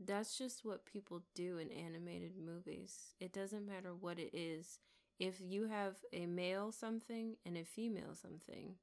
[0.05, 3.15] That's just what people do in animated movies.
[3.21, 4.81] It doesn't matter what it is.
[5.21, 8.75] If you have a male something and a female something,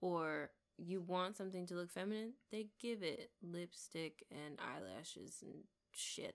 [0.00, 6.34] or you want something to look feminine, they give it lipstick and eyelashes and shit.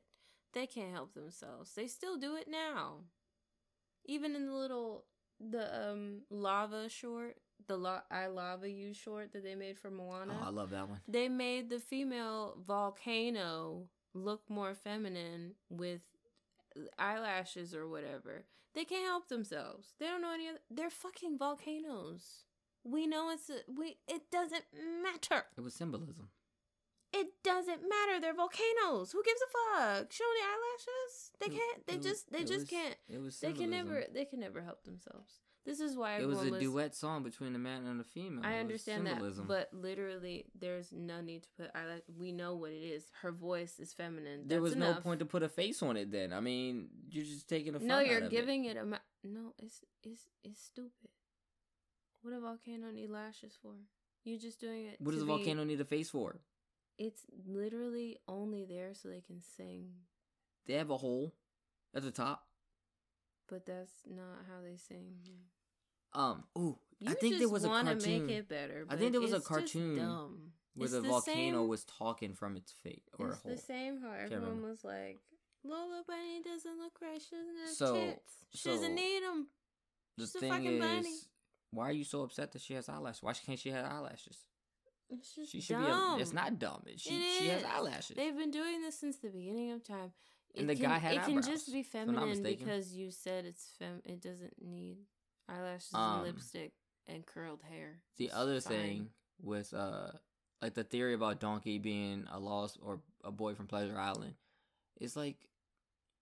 [0.53, 1.73] They can't help themselves.
[1.75, 3.01] They still do it now.
[4.05, 5.05] Even in the little
[5.39, 10.37] the um lava short, the la- I lava you short that they made for Moana.
[10.41, 10.99] Oh, I love that one.
[11.07, 13.83] they made the female volcano
[14.13, 16.01] look more feminine with
[16.97, 18.45] eyelashes or whatever.
[18.73, 19.93] They can't help themselves.
[19.99, 20.59] They don't know any other.
[20.69, 22.45] They're fucking volcanoes.
[22.89, 23.97] We know it's a, we.
[24.07, 24.65] It doesn't
[25.03, 25.45] matter.
[25.57, 26.29] It was symbolism.
[27.13, 28.19] It doesn't matter.
[28.21, 29.11] They're volcanoes.
[29.11, 30.11] Who gives a fuck?
[30.11, 31.31] Show the eyelashes.
[31.39, 31.87] They It- can't.
[31.87, 32.31] They it was- just.
[32.31, 32.95] They just was- can't.
[33.09, 33.39] It was.
[33.39, 34.05] They can never.
[34.13, 35.39] They can never help themselves.
[35.65, 38.39] This is why It was a duet song between a man and a female.
[38.45, 39.47] I understand symbolism.
[39.49, 42.03] that, but literally, there's no need to put eyelash.
[42.17, 43.11] We know what it is.
[43.21, 44.47] Her voice is feminine.
[44.47, 44.95] there That's was enough.
[44.97, 46.09] no point to put a face on it.
[46.09, 47.79] Then I mean, you're just taking a.
[47.79, 48.85] No, you're giving it, a.
[48.85, 51.09] Ma- no, it's it's it's stupid.
[52.21, 53.73] What a volcano need lashes for?
[54.23, 54.97] You're just doing it.
[54.99, 56.39] What does a be- volcano need a face for?
[56.97, 59.91] It's literally only there so they can sing,
[60.65, 61.33] They have a hole
[61.93, 62.47] at the top.
[63.47, 65.13] but that's not how they sing.
[66.13, 66.43] Um.
[66.57, 68.85] Ooh, You I think there was a cartoon make it better.
[68.89, 69.97] I think there was a cartoon
[70.73, 73.51] where It's the, the volcano same- was talking from its fate or it's a hole.
[73.55, 75.19] the same how everyone was like,
[75.63, 77.21] Lola Bunny doesn't look right.
[77.21, 78.33] She doesn't have So- tits.
[78.53, 79.47] She doesn't need them.
[80.17, 81.15] The She's a thing fucking is, bunny.
[81.71, 83.23] Why are you so upset that she has eyelashes?
[83.23, 84.37] Why can't she have eyelashes?
[85.09, 86.15] It's just She should dumb.
[86.15, 86.19] be.
[86.19, 86.83] A, it's not dumb.
[86.85, 88.15] It- She It she has eyelashes.
[88.17, 90.11] They've been doing this since the beginning of time.
[90.55, 93.11] And the can, guy had It can just be if I'm not feminine because you
[93.11, 94.01] said it's fem.
[94.05, 94.97] It doesn't need
[95.47, 96.73] eyelashes Um, and lipstick
[97.07, 98.01] and curled hair.
[98.17, 98.73] the It's other fine.
[98.73, 99.09] thing
[99.41, 100.11] with uh,
[100.61, 104.33] like the theory about Donkey being a lost or a boy from Pleasure Island,
[104.99, 105.37] is like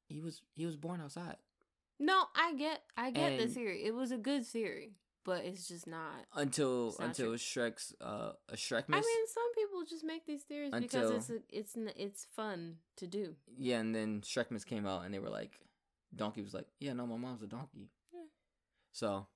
[0.07, 1.37] he was he was born outside
[1.99, 3.83] No, I get, I get the theory.
[3.85, 6.25] It was a good theory, but it's just not.
[6.35, 7.37] until not until true.
[7.37, 11.75] Shrek's uh a Shrek I mean, some people just make these theories Until- because it's
[11.75, 13.35] a, it's it's fun to do.
[13.57, 15.59] yeah, and then Shrekmas came out and they were like,
[16.15, 17.89] Donkey was like, yeah, no, my mom's a donkey.
[18.13, 18.21] Yeah.
[18.93, 19.27] So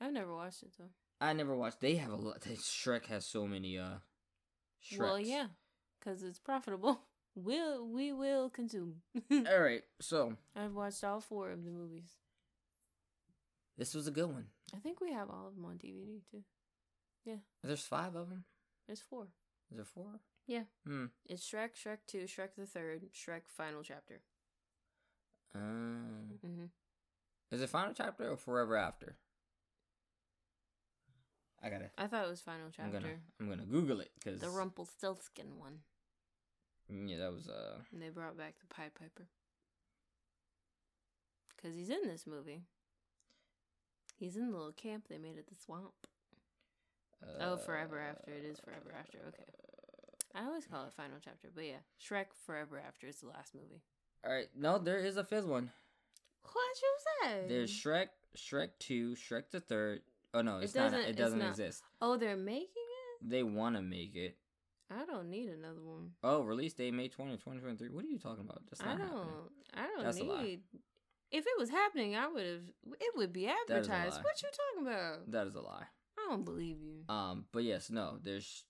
[0.00, 0.90] I've never watched it though.
[1.20, 1.80] I never watched.
[1.80, 2.40] They have a lot.
[2.40, 3.98] Shrek has so many uh.
[4.80, 4.98] Shreks.
[4.98, 5.48] Well, yeah,
[5.98, 7.00] because it's profitable.
[7.40, 8.94] We'll we will consume.
[9.30, 12.16] All right, so I've watched all four of the movies.
[13.76, 14.46] this was a good one.
[14.74, 16.42] I think we have all of them on DVD too.
[17.24, 17.36] Yeah.
[17.62, 18.44] There's five of them.
[18.86, 19.28] There's four.
[19.70, 20.20] Is there four?
[20.46, 20.62] Yeah.
[20.86, 21.06] Hmm.
[21.26, 24.20] It's Shrek, Shrek Two, Shrek the Third, Shrek Final Chapter.
[25.54, 26.38] Um.
[26.46, 26.64] Mm-hmm.
[27.50, 29.16] Is it final chapter or forever after?
[31.62, 31.90] I gotta.
[31.98, 33.00] I thought it was Final I'm Chapter.
[33.00, 33.14] gonna.
[33.40, 34.40] I'm gonna Google it because.
[34.40, 35.78] The Rumpelstiltskin one.
[36.88, 37.78] Yeah, that was uh.
[37.92, 39.26] And they brought back the Pied Piper.
[41.56, 42.62] Because he's in this movie.
[44.18, 45.92] He's in the little camp they made at the swamp.
[47.40, 48.30] Oh, Forever After.
[48.30, 49.18] It is Forever After.
[49.28, 49.44] Okay.
[50.34, 51.78] I always call it Final Chapter, but yeah.
[52.00, 53.82] Shrek Forever After is the last movie.
[54.24, 54.48] All right.
[54.56, 55.70] No, there is a fifth one.
[56.42, 57.44] What you say?
[57.48, 60.00] There's Shrek, Shrek Two, Shrek the Third.
[60.34, 60.92] Oh no, it's not.
[60.92, 61.50] doesn't- It doesn't not.
[61.50, 61.82] exist.
[62.00, 63.28] Oh, they're making it?
[63.30, 64.36] They want to make it.
[64.90, 66.12] I don't need another one.
[66.22, 67.90] Oh, release date May 20, 2023.
[67.90, 68.62] What are you talking about?
[68.70, 69.08] That's I not don't.
[69.10, 69.34] happening.
[69.74, 70.60] I don't That's need.
[71.30, 72.62] If it was happening, I would have.
[73.00, 74.22] It would be advertised.
[74.22, 75.30] What you talking about?
[75.30, 75.84] That is a lie.
[76.18, 77.14] I don't believe you.
[77.14, 78.18] Um, but yes, no.
[78.22, 78.64] There's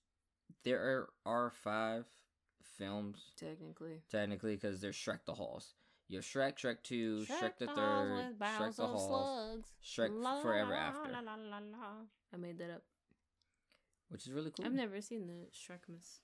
[0.63, 2.05] there are, are five
[2.77, 5.73] films Technically, technically because there's Shrek the Halls.
[6.07, 9.69] You have Shrek, Shrek Two, Shrek, the Halls Third, Shrek the Halls, slugs.
[9.83, 11.19] Shrek La, Forever la, After, la.
[12.33, 12.83] I made that up.
[14.09, 14.65] which is really cool.
[14.65, 16.19] I've never seen the Shrekmas.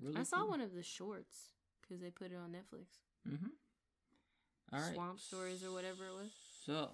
[0.00, 2.98] Really I saw one of the shorts because they put it on Netflix.
[3.28, 3.46] Mm-hmm.
[4.74, 4.94] All right.
[4.94, 6.30] Swamp Stories or whatever it was.
[6.66, 6.90] So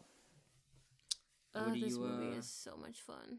[1.54, 3.38] Oh, this you, movie uh, is so much fun.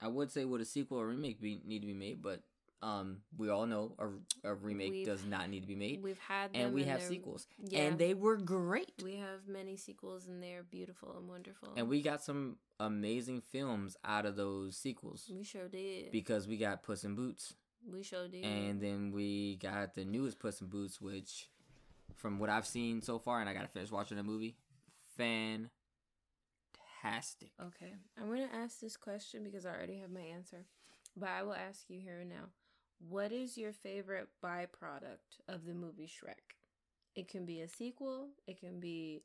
[0.00, 2.42] I would say would a sequel or remake be need to be made, but
[2.82, 3.94] um, we all know
[4.44, 6.84] a, a remake We've- does not need to be made, We've had them and we
[6.84, 8.92] have sequels, Yeah, and they were great.
[9.02, 11.72] we have many sequels and they're beautiful and wonderful.
[11.76, 16.10] and we got some amazing films out of those sequels we sure did.
[16.12, 17.54] because we got Puss in Boots,
[17.90, 18.44] we sure did.
[18.44, 21.48] and then we got the newest Puss in Boots, which,
[22.16, 24.56] from what I've seen so far, and I gotta finish watching the movie,
[25.16, 25.70] fantastic.
[27.60, 30.64] Okay, I'm gonna ask this question because I already have my answer,
[31.16, 32.46] but I will ask you here and now.
[32.98, 36.56] What is your favorite byproduct of the movie Shrek?
[37.14, 38.28] It can be a sequel.
[38.46, 39.22] It can be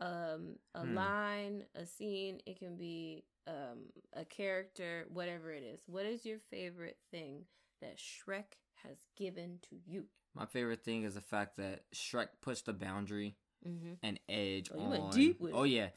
[0.00, 0.94] um, a Hmm.
[0.94, 2.40] line, a scene.
[2.46, 5.82] It can be um, a character, whatever it is.
[5.86, 7.44] What is your favorite thing
[7.82, 8.56] that Shrek
[8.86, 10.04] has given to you?
[10.34, 13.36] My favorite thing is the fact that Shrek pushed the boundary
[13.68, 13.92] Mm-hmm.
[14.02, 15.88] and edge Oh, you on went deep with oh yeah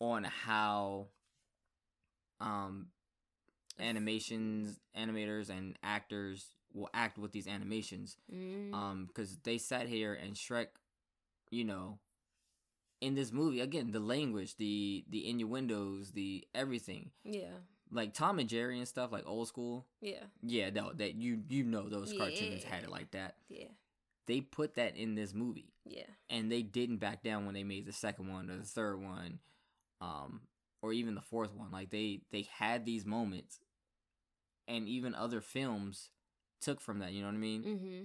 [0.00, 1.06] on how
[2.40, 2.86] um
[3.78, 8.74] animations animators and actors will act with these animations Mm-hmm.
[8.74, 10.66] um because they sat here and shrek
[11.50, 11.98] you know
[13.00, 17.58] in this movie again the language the the innuendos the everything Yeah.
[17.92, 20.24] Like tom and jerry and stuff like old school Yeah.
[20.42, 23.68] yeah no that you you know those cartoons had it like that Yeah.
[24.26, 26.06] they put that in this movie Yeah.
[26.30, 29.40] and they didn't back down when they made the second one or the third one
[30.00, 30.40] um
[30.80, 33.60] or even the fourth one like they they had these moments
[34.66, 36.10] and even other films
[36.60, 38.04] took from that you know what i mean Mm-hmm.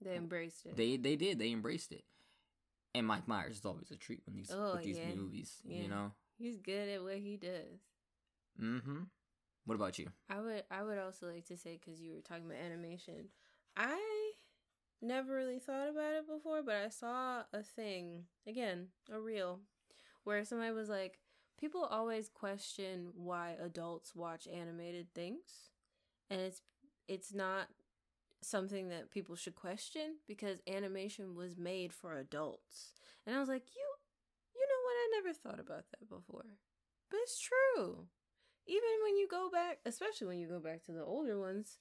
[0.00, 0.76] They embraced it.
[0.76, 2.04] they they did they embraced it
[2.94, 5.14] and mike myers is always a treat when these Oh, with these yeah.
[5.14, 5.82] movies Yeah.
[5.82, 7.80] you know He's good at what he does.
[8.62, 9.02] mm-hmm
[9.68, 12.46] what about you I would I would also like to say because you were talking
[12.46, 13.28] about animation,
[13.76, 14.32] I
[15.02, 19.60] never really thought about it before, but I saw a thing again, a reel,
[20.24, 21.20] where somebody was like,
[21.60, 25.70] people always question why adults watch animated things,
[26.30, 26.62] and it's
[27.08, 27.68] it's not
[28.42, 32.94] something that people should question because animation was made for adults.
[33.26, 33.86] And I was like, you
[34.54, 34.94] you know what?
[34.94, 36.46] I never thought about that before.
[37.10, 38.08] But it's true.
[38.68, 41.78] Even when you go back, especially when you go back to the older ones,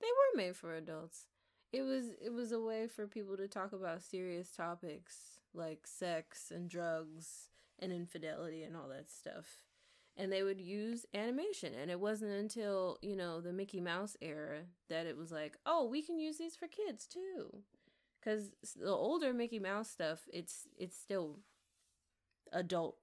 [0.00, 1.26] they were made for adults.
[1.72, 6.50] It was it was a way for people to talk about serious topics like sex
[6.54, 7.48] and drugs
[7.78, 9.62] and infidelity and all that stuff.
[10.16, 11.72] And they would use animation.
[11.80, 15.86] And it wasn't until, you know, the Mickey Mouse era that it was like, oh,
[15.86, 17.62] we can use these for kids too.
[18.22, 21.38] Cuz the older Mickey Mouse stuff, it's it's still
[22.52, 22.98] adult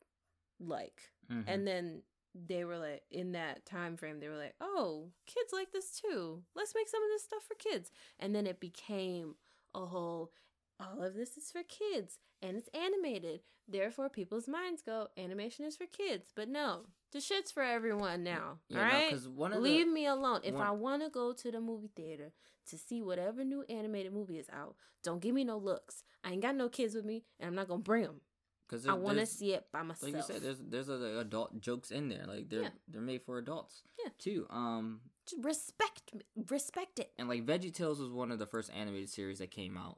[0.60, 1.12] like.
[1.32, 1.44] Mhm.
[1.48, 2.04] And then
[2.48, 6.44] they were like in that time frame they were like, "Oh, kids like this too.
[6.56, 9.36] Let's make some of this stuff for kids." And then it became
[9.74, 10.32] a whole
[10.80, 13.42] all of this is for kids and it's animated.
[13.68, 16.32] Therefore people's minds go, animation is for kids.
[16.36, 16.82] But no,
[17.12, 18.60] the shit's for everyone now.
[18.70, 20.42] Yeah, all no, Leave the, me alone.
[20.44, 22.32] If one- I want to go to the movie theater
[22.70, 26.04] to see whatever new animated movie is out, don't give me no looks.
[26.24, 28.22] I ain't got no kids with me and I'm not going to bring them.
[28.68, 30.12] Because I want to see it by myself.
[30.12, 32.70] like you said there's there's other adult jokes in there like they're Yeah.
[32.88, 34.12] they're made for adults Yeah.
[34.18, 36.12] too um Just respect.
[36.50, 37.12] Respect it.
[37.18, 39.98] and like VeggieTales was one of the first animated series that came out.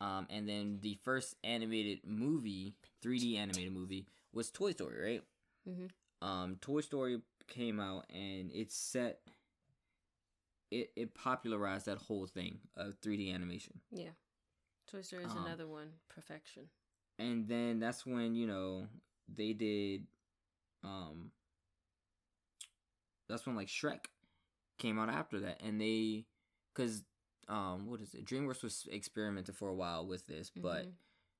[0.00, 5.22] Um, and then the first animated movie, 3D animated movie, was Toy Story, right?
[5.68, 5.90] Mhm.
[6.26, 9.20] Um, Toy Story came out and it set
[10.70, 13.80] it it popularized that whole thing of 3D animation.
[13.90, 14.10] Yeah.
[14.86, 15.92] Toy Story is Um, another one.
[16.08, 16.70] Perfection.
[17.20, 18.86] And then that's when, you know,
[19.28, 20.06] they did
[20.82, 21.30] um
[23.28, 24.06] that's when like Shrek
[24.78, 26.24] came out after that and they
[26.74, 27.02] cuz
[27.48, 28.24] um what is it?
[28.24, 30.92] DreamWorks was experimenting for a while with this, but Mhm.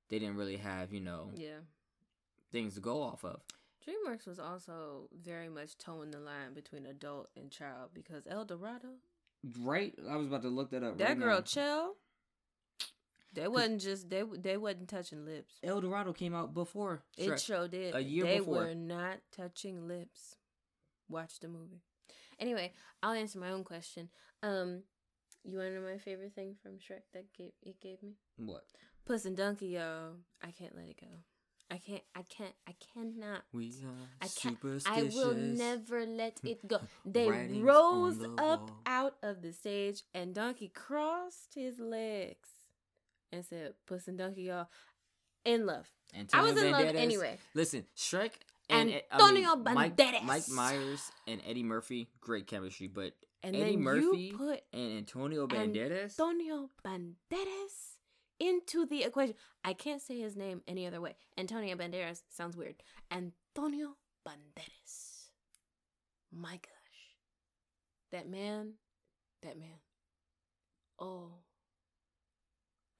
[0.09, 1.59] they didn't really have, you know, yeah.
[2.51, 3.41] things to go off of.
[3.85, 8.99] DreamWorks was also very much toeing the line between adult and child because El Dorado,
[9.59, 9.97] Right?
[10.07, 10.97] I was about to look that up.
[10.99, 11.41] that right girl now.
[11.41, 11.95] Chell,
[13.33, 15.55] they wasn't just they they wasn't touching lips.
[15.63, 17.45] El Dorado came out before It Shrek.
[17.45, 17.95] sure did.
[17.95, 18.55] a year they before.
[18.55, 20.35] were not touching lips.
[21.09, 21.81] Watch the movie.
[22.39, 22.73] Anyway,
[23.03, 24.09] I'll answer my own question.
[24.41, 24.83] Um,
[25.43, 28.13] you want to know my favorite thing from Shrek that gave it gave me?
[28.37, 28.63] What?
[29.05, 30.13] Puss and Donkey, yo.
[30.41, 31.07] I can't let it go.
[31.69, 32.03] I can't.
[32.15, 32.53] I can't.
[32.67, 33.43] I cannot.
[33.53, 34.57] We are I can't.
[34.85, 36.79] I will never let it go.
[37.05, 38.81] They Writings rose the up wall.
[38.85, 42.49] out of the stage, and Donkey crossed his legs
[43.31, 44.67] and said, "Puss and Donkey, y'all,
[45.45, 45.87] in love."
[46.33, 47.37] I was in love anyway.
[47.53, 48.31] Listen, Shrek
[48.69, 50.23] and Antonio eh, I mean, Mike, Banderas.
[50.23, 52.87] Mike Myers and Eddie Murphy, great chemistry.
[52.87, 53.13] But
[53.43, 54.33] And Eddie Murphy
[54.73, 57.97] and Antonio Banderas, Antonio Banderas
[58.39, 59.35] into the equation.
[59.63, 61.15] I can't say his name any other way.
[61.37, 62.75] Antonio Banderas sounds weird.
[63.11, 63.95] Antonio
[64.27, 65.27] Banderas.
[66.31, 66.71] My gosh.
[68.11, 68.73] That man,
[69.43, 69.79] that man.
[70.99, 71.31] Oh.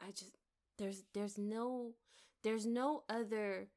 [0.02, 0.38] I just
[0.78, 1.94] there's there's no
[2.44, 3.68] there's no other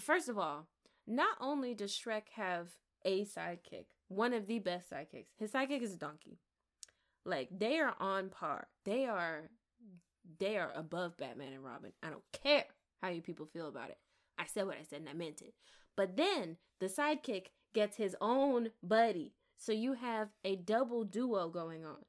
[0.00, 0.66] First of all,
[1.06, 2.68] not only does Shrek have
[3.04, 5.28] a sidekick, one of the best sidekicks.
[5.38, 6.38] His sidekick is a donkey.
[7.24, 8.68] Like they are on par.
[8.84, 9.50] They are
[10.38, 11.92] they are above Batman and Robin.
[12.02, 12.64] I don't care
[13.02, 13.98] how you people feel about it.
[14.38, 15.54] I said what I said and I meant it.
[15.96, 19.34] But then the sidekick gets his own buddy.
[19.56, 22.04] So you have a double duo going on.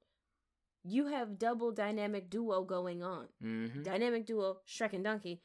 [0.88, 3.28] You have double dynamic duo going on.
[3.44, 3.82] mm-hmm.
[3.82, 5.42] Dynamic duo, Shrek and Donkey.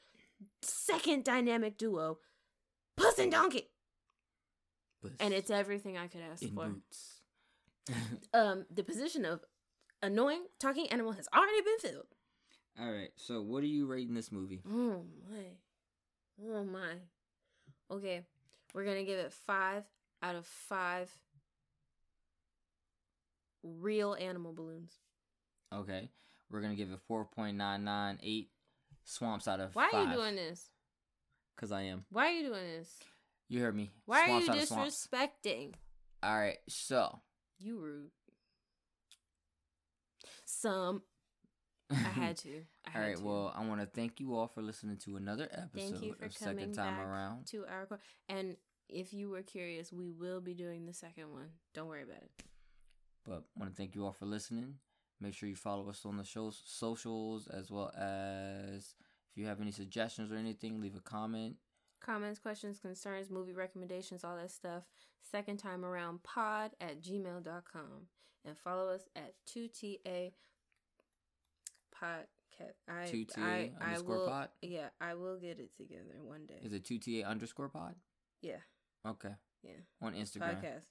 [0.63, 2.19] Second dynamic duo,
[2.97, 3.69] Puss and Donkey.
[5.19, 6.75] And it's everything I could ask for.
[8.33, 9.41] Um, the position of
[10.01, 12.07] annoying talking animal has already been filled.
[12.79, 14.61] All right, so what are you rating this movie?
[14.71, 16.47] Oh my.
[16.49, 16.93] Oh my.
[17.91, 18.23] Okay.
[18.75, 19.83] We're gonna give it five
[20.23, 21.11] out of five
[23.65, 24.93] real animal balloons.
[25.73, 26.11] Okay,
[26.51, 28.51] we're gonna give it four point nine nine eight
[29.05, 30.07] swamps out of Why five.
[30.09, 30.69] are you doing this?
[31.57, 32.05] Cause I am.
[32.11, 32.99] Why are you doing this?
[33.49, 33.91] You heard me.
[34.07, 35.75] Why Swamps are you disrespecting?
[36.23, 36.59] All right.
[36.69, 37.19] So.
[37.59, 38.11] You rude.
[40.47, 41.03] Some
[41.91, 42.63] I had to.
[42.87, 43.17] I had right.
[43.17, 43.23] to.
[43.25, 46.27] Well, I want to thank you all for listening to another episode thank you for
[46.27, 47.47] of coming Second Time back Around.
[47.49, 47.99] to our co-
[48.29, 48.57] and
[48.89, 51.49] if you were curious, we will be doing the second one.
[51.75, 52.31] Don't worry about it.
[53.27, 54.77] But I want to thank you all for listening.
[55.21, 58.95] Make sure you follow us on the show's socials as well as
[59.31, 61.57] if you have any suggestions or anything, leave a comment.
[62.01, 64.85] Comments, questions, concerns, movie recommendations, all that stuff.
[65.31, 68.07] Second time around pod at gmail.com.
[68.47, 70.33] And follow us at 2TA
[71.95, 72.73] podcast.
[72.89, 74.49] I, 2TA I, I underscore will, pod?
[74.63, 76.59] Yeah, I will get it together one day.
[76.63, 77.95] Is it 2TA underscore pod?
[78.43, 78.57] yeah,
[79.07, 79.35] Okay.
[79.63, 79.73] yeah.
[80.01, 80.63] On Instagram.
[80.63, 80.87] Podcast.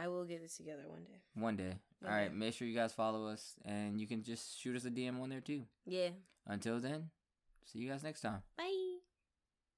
[0.00, 1.20] I will get it together one day.
[1.34, 1.74] One day.
[2.00, 2.32] One All right.
[2.32, 5.28] Make sure you guys follow us and you can just shoot us a DM on
[5.28, 5.64] there too.
[5.86, 6.10] Yeah.
[6.46, 7.10] Until then,
[7.64, 8.42] see you guys next time.
[8.56, 8.67] Bye.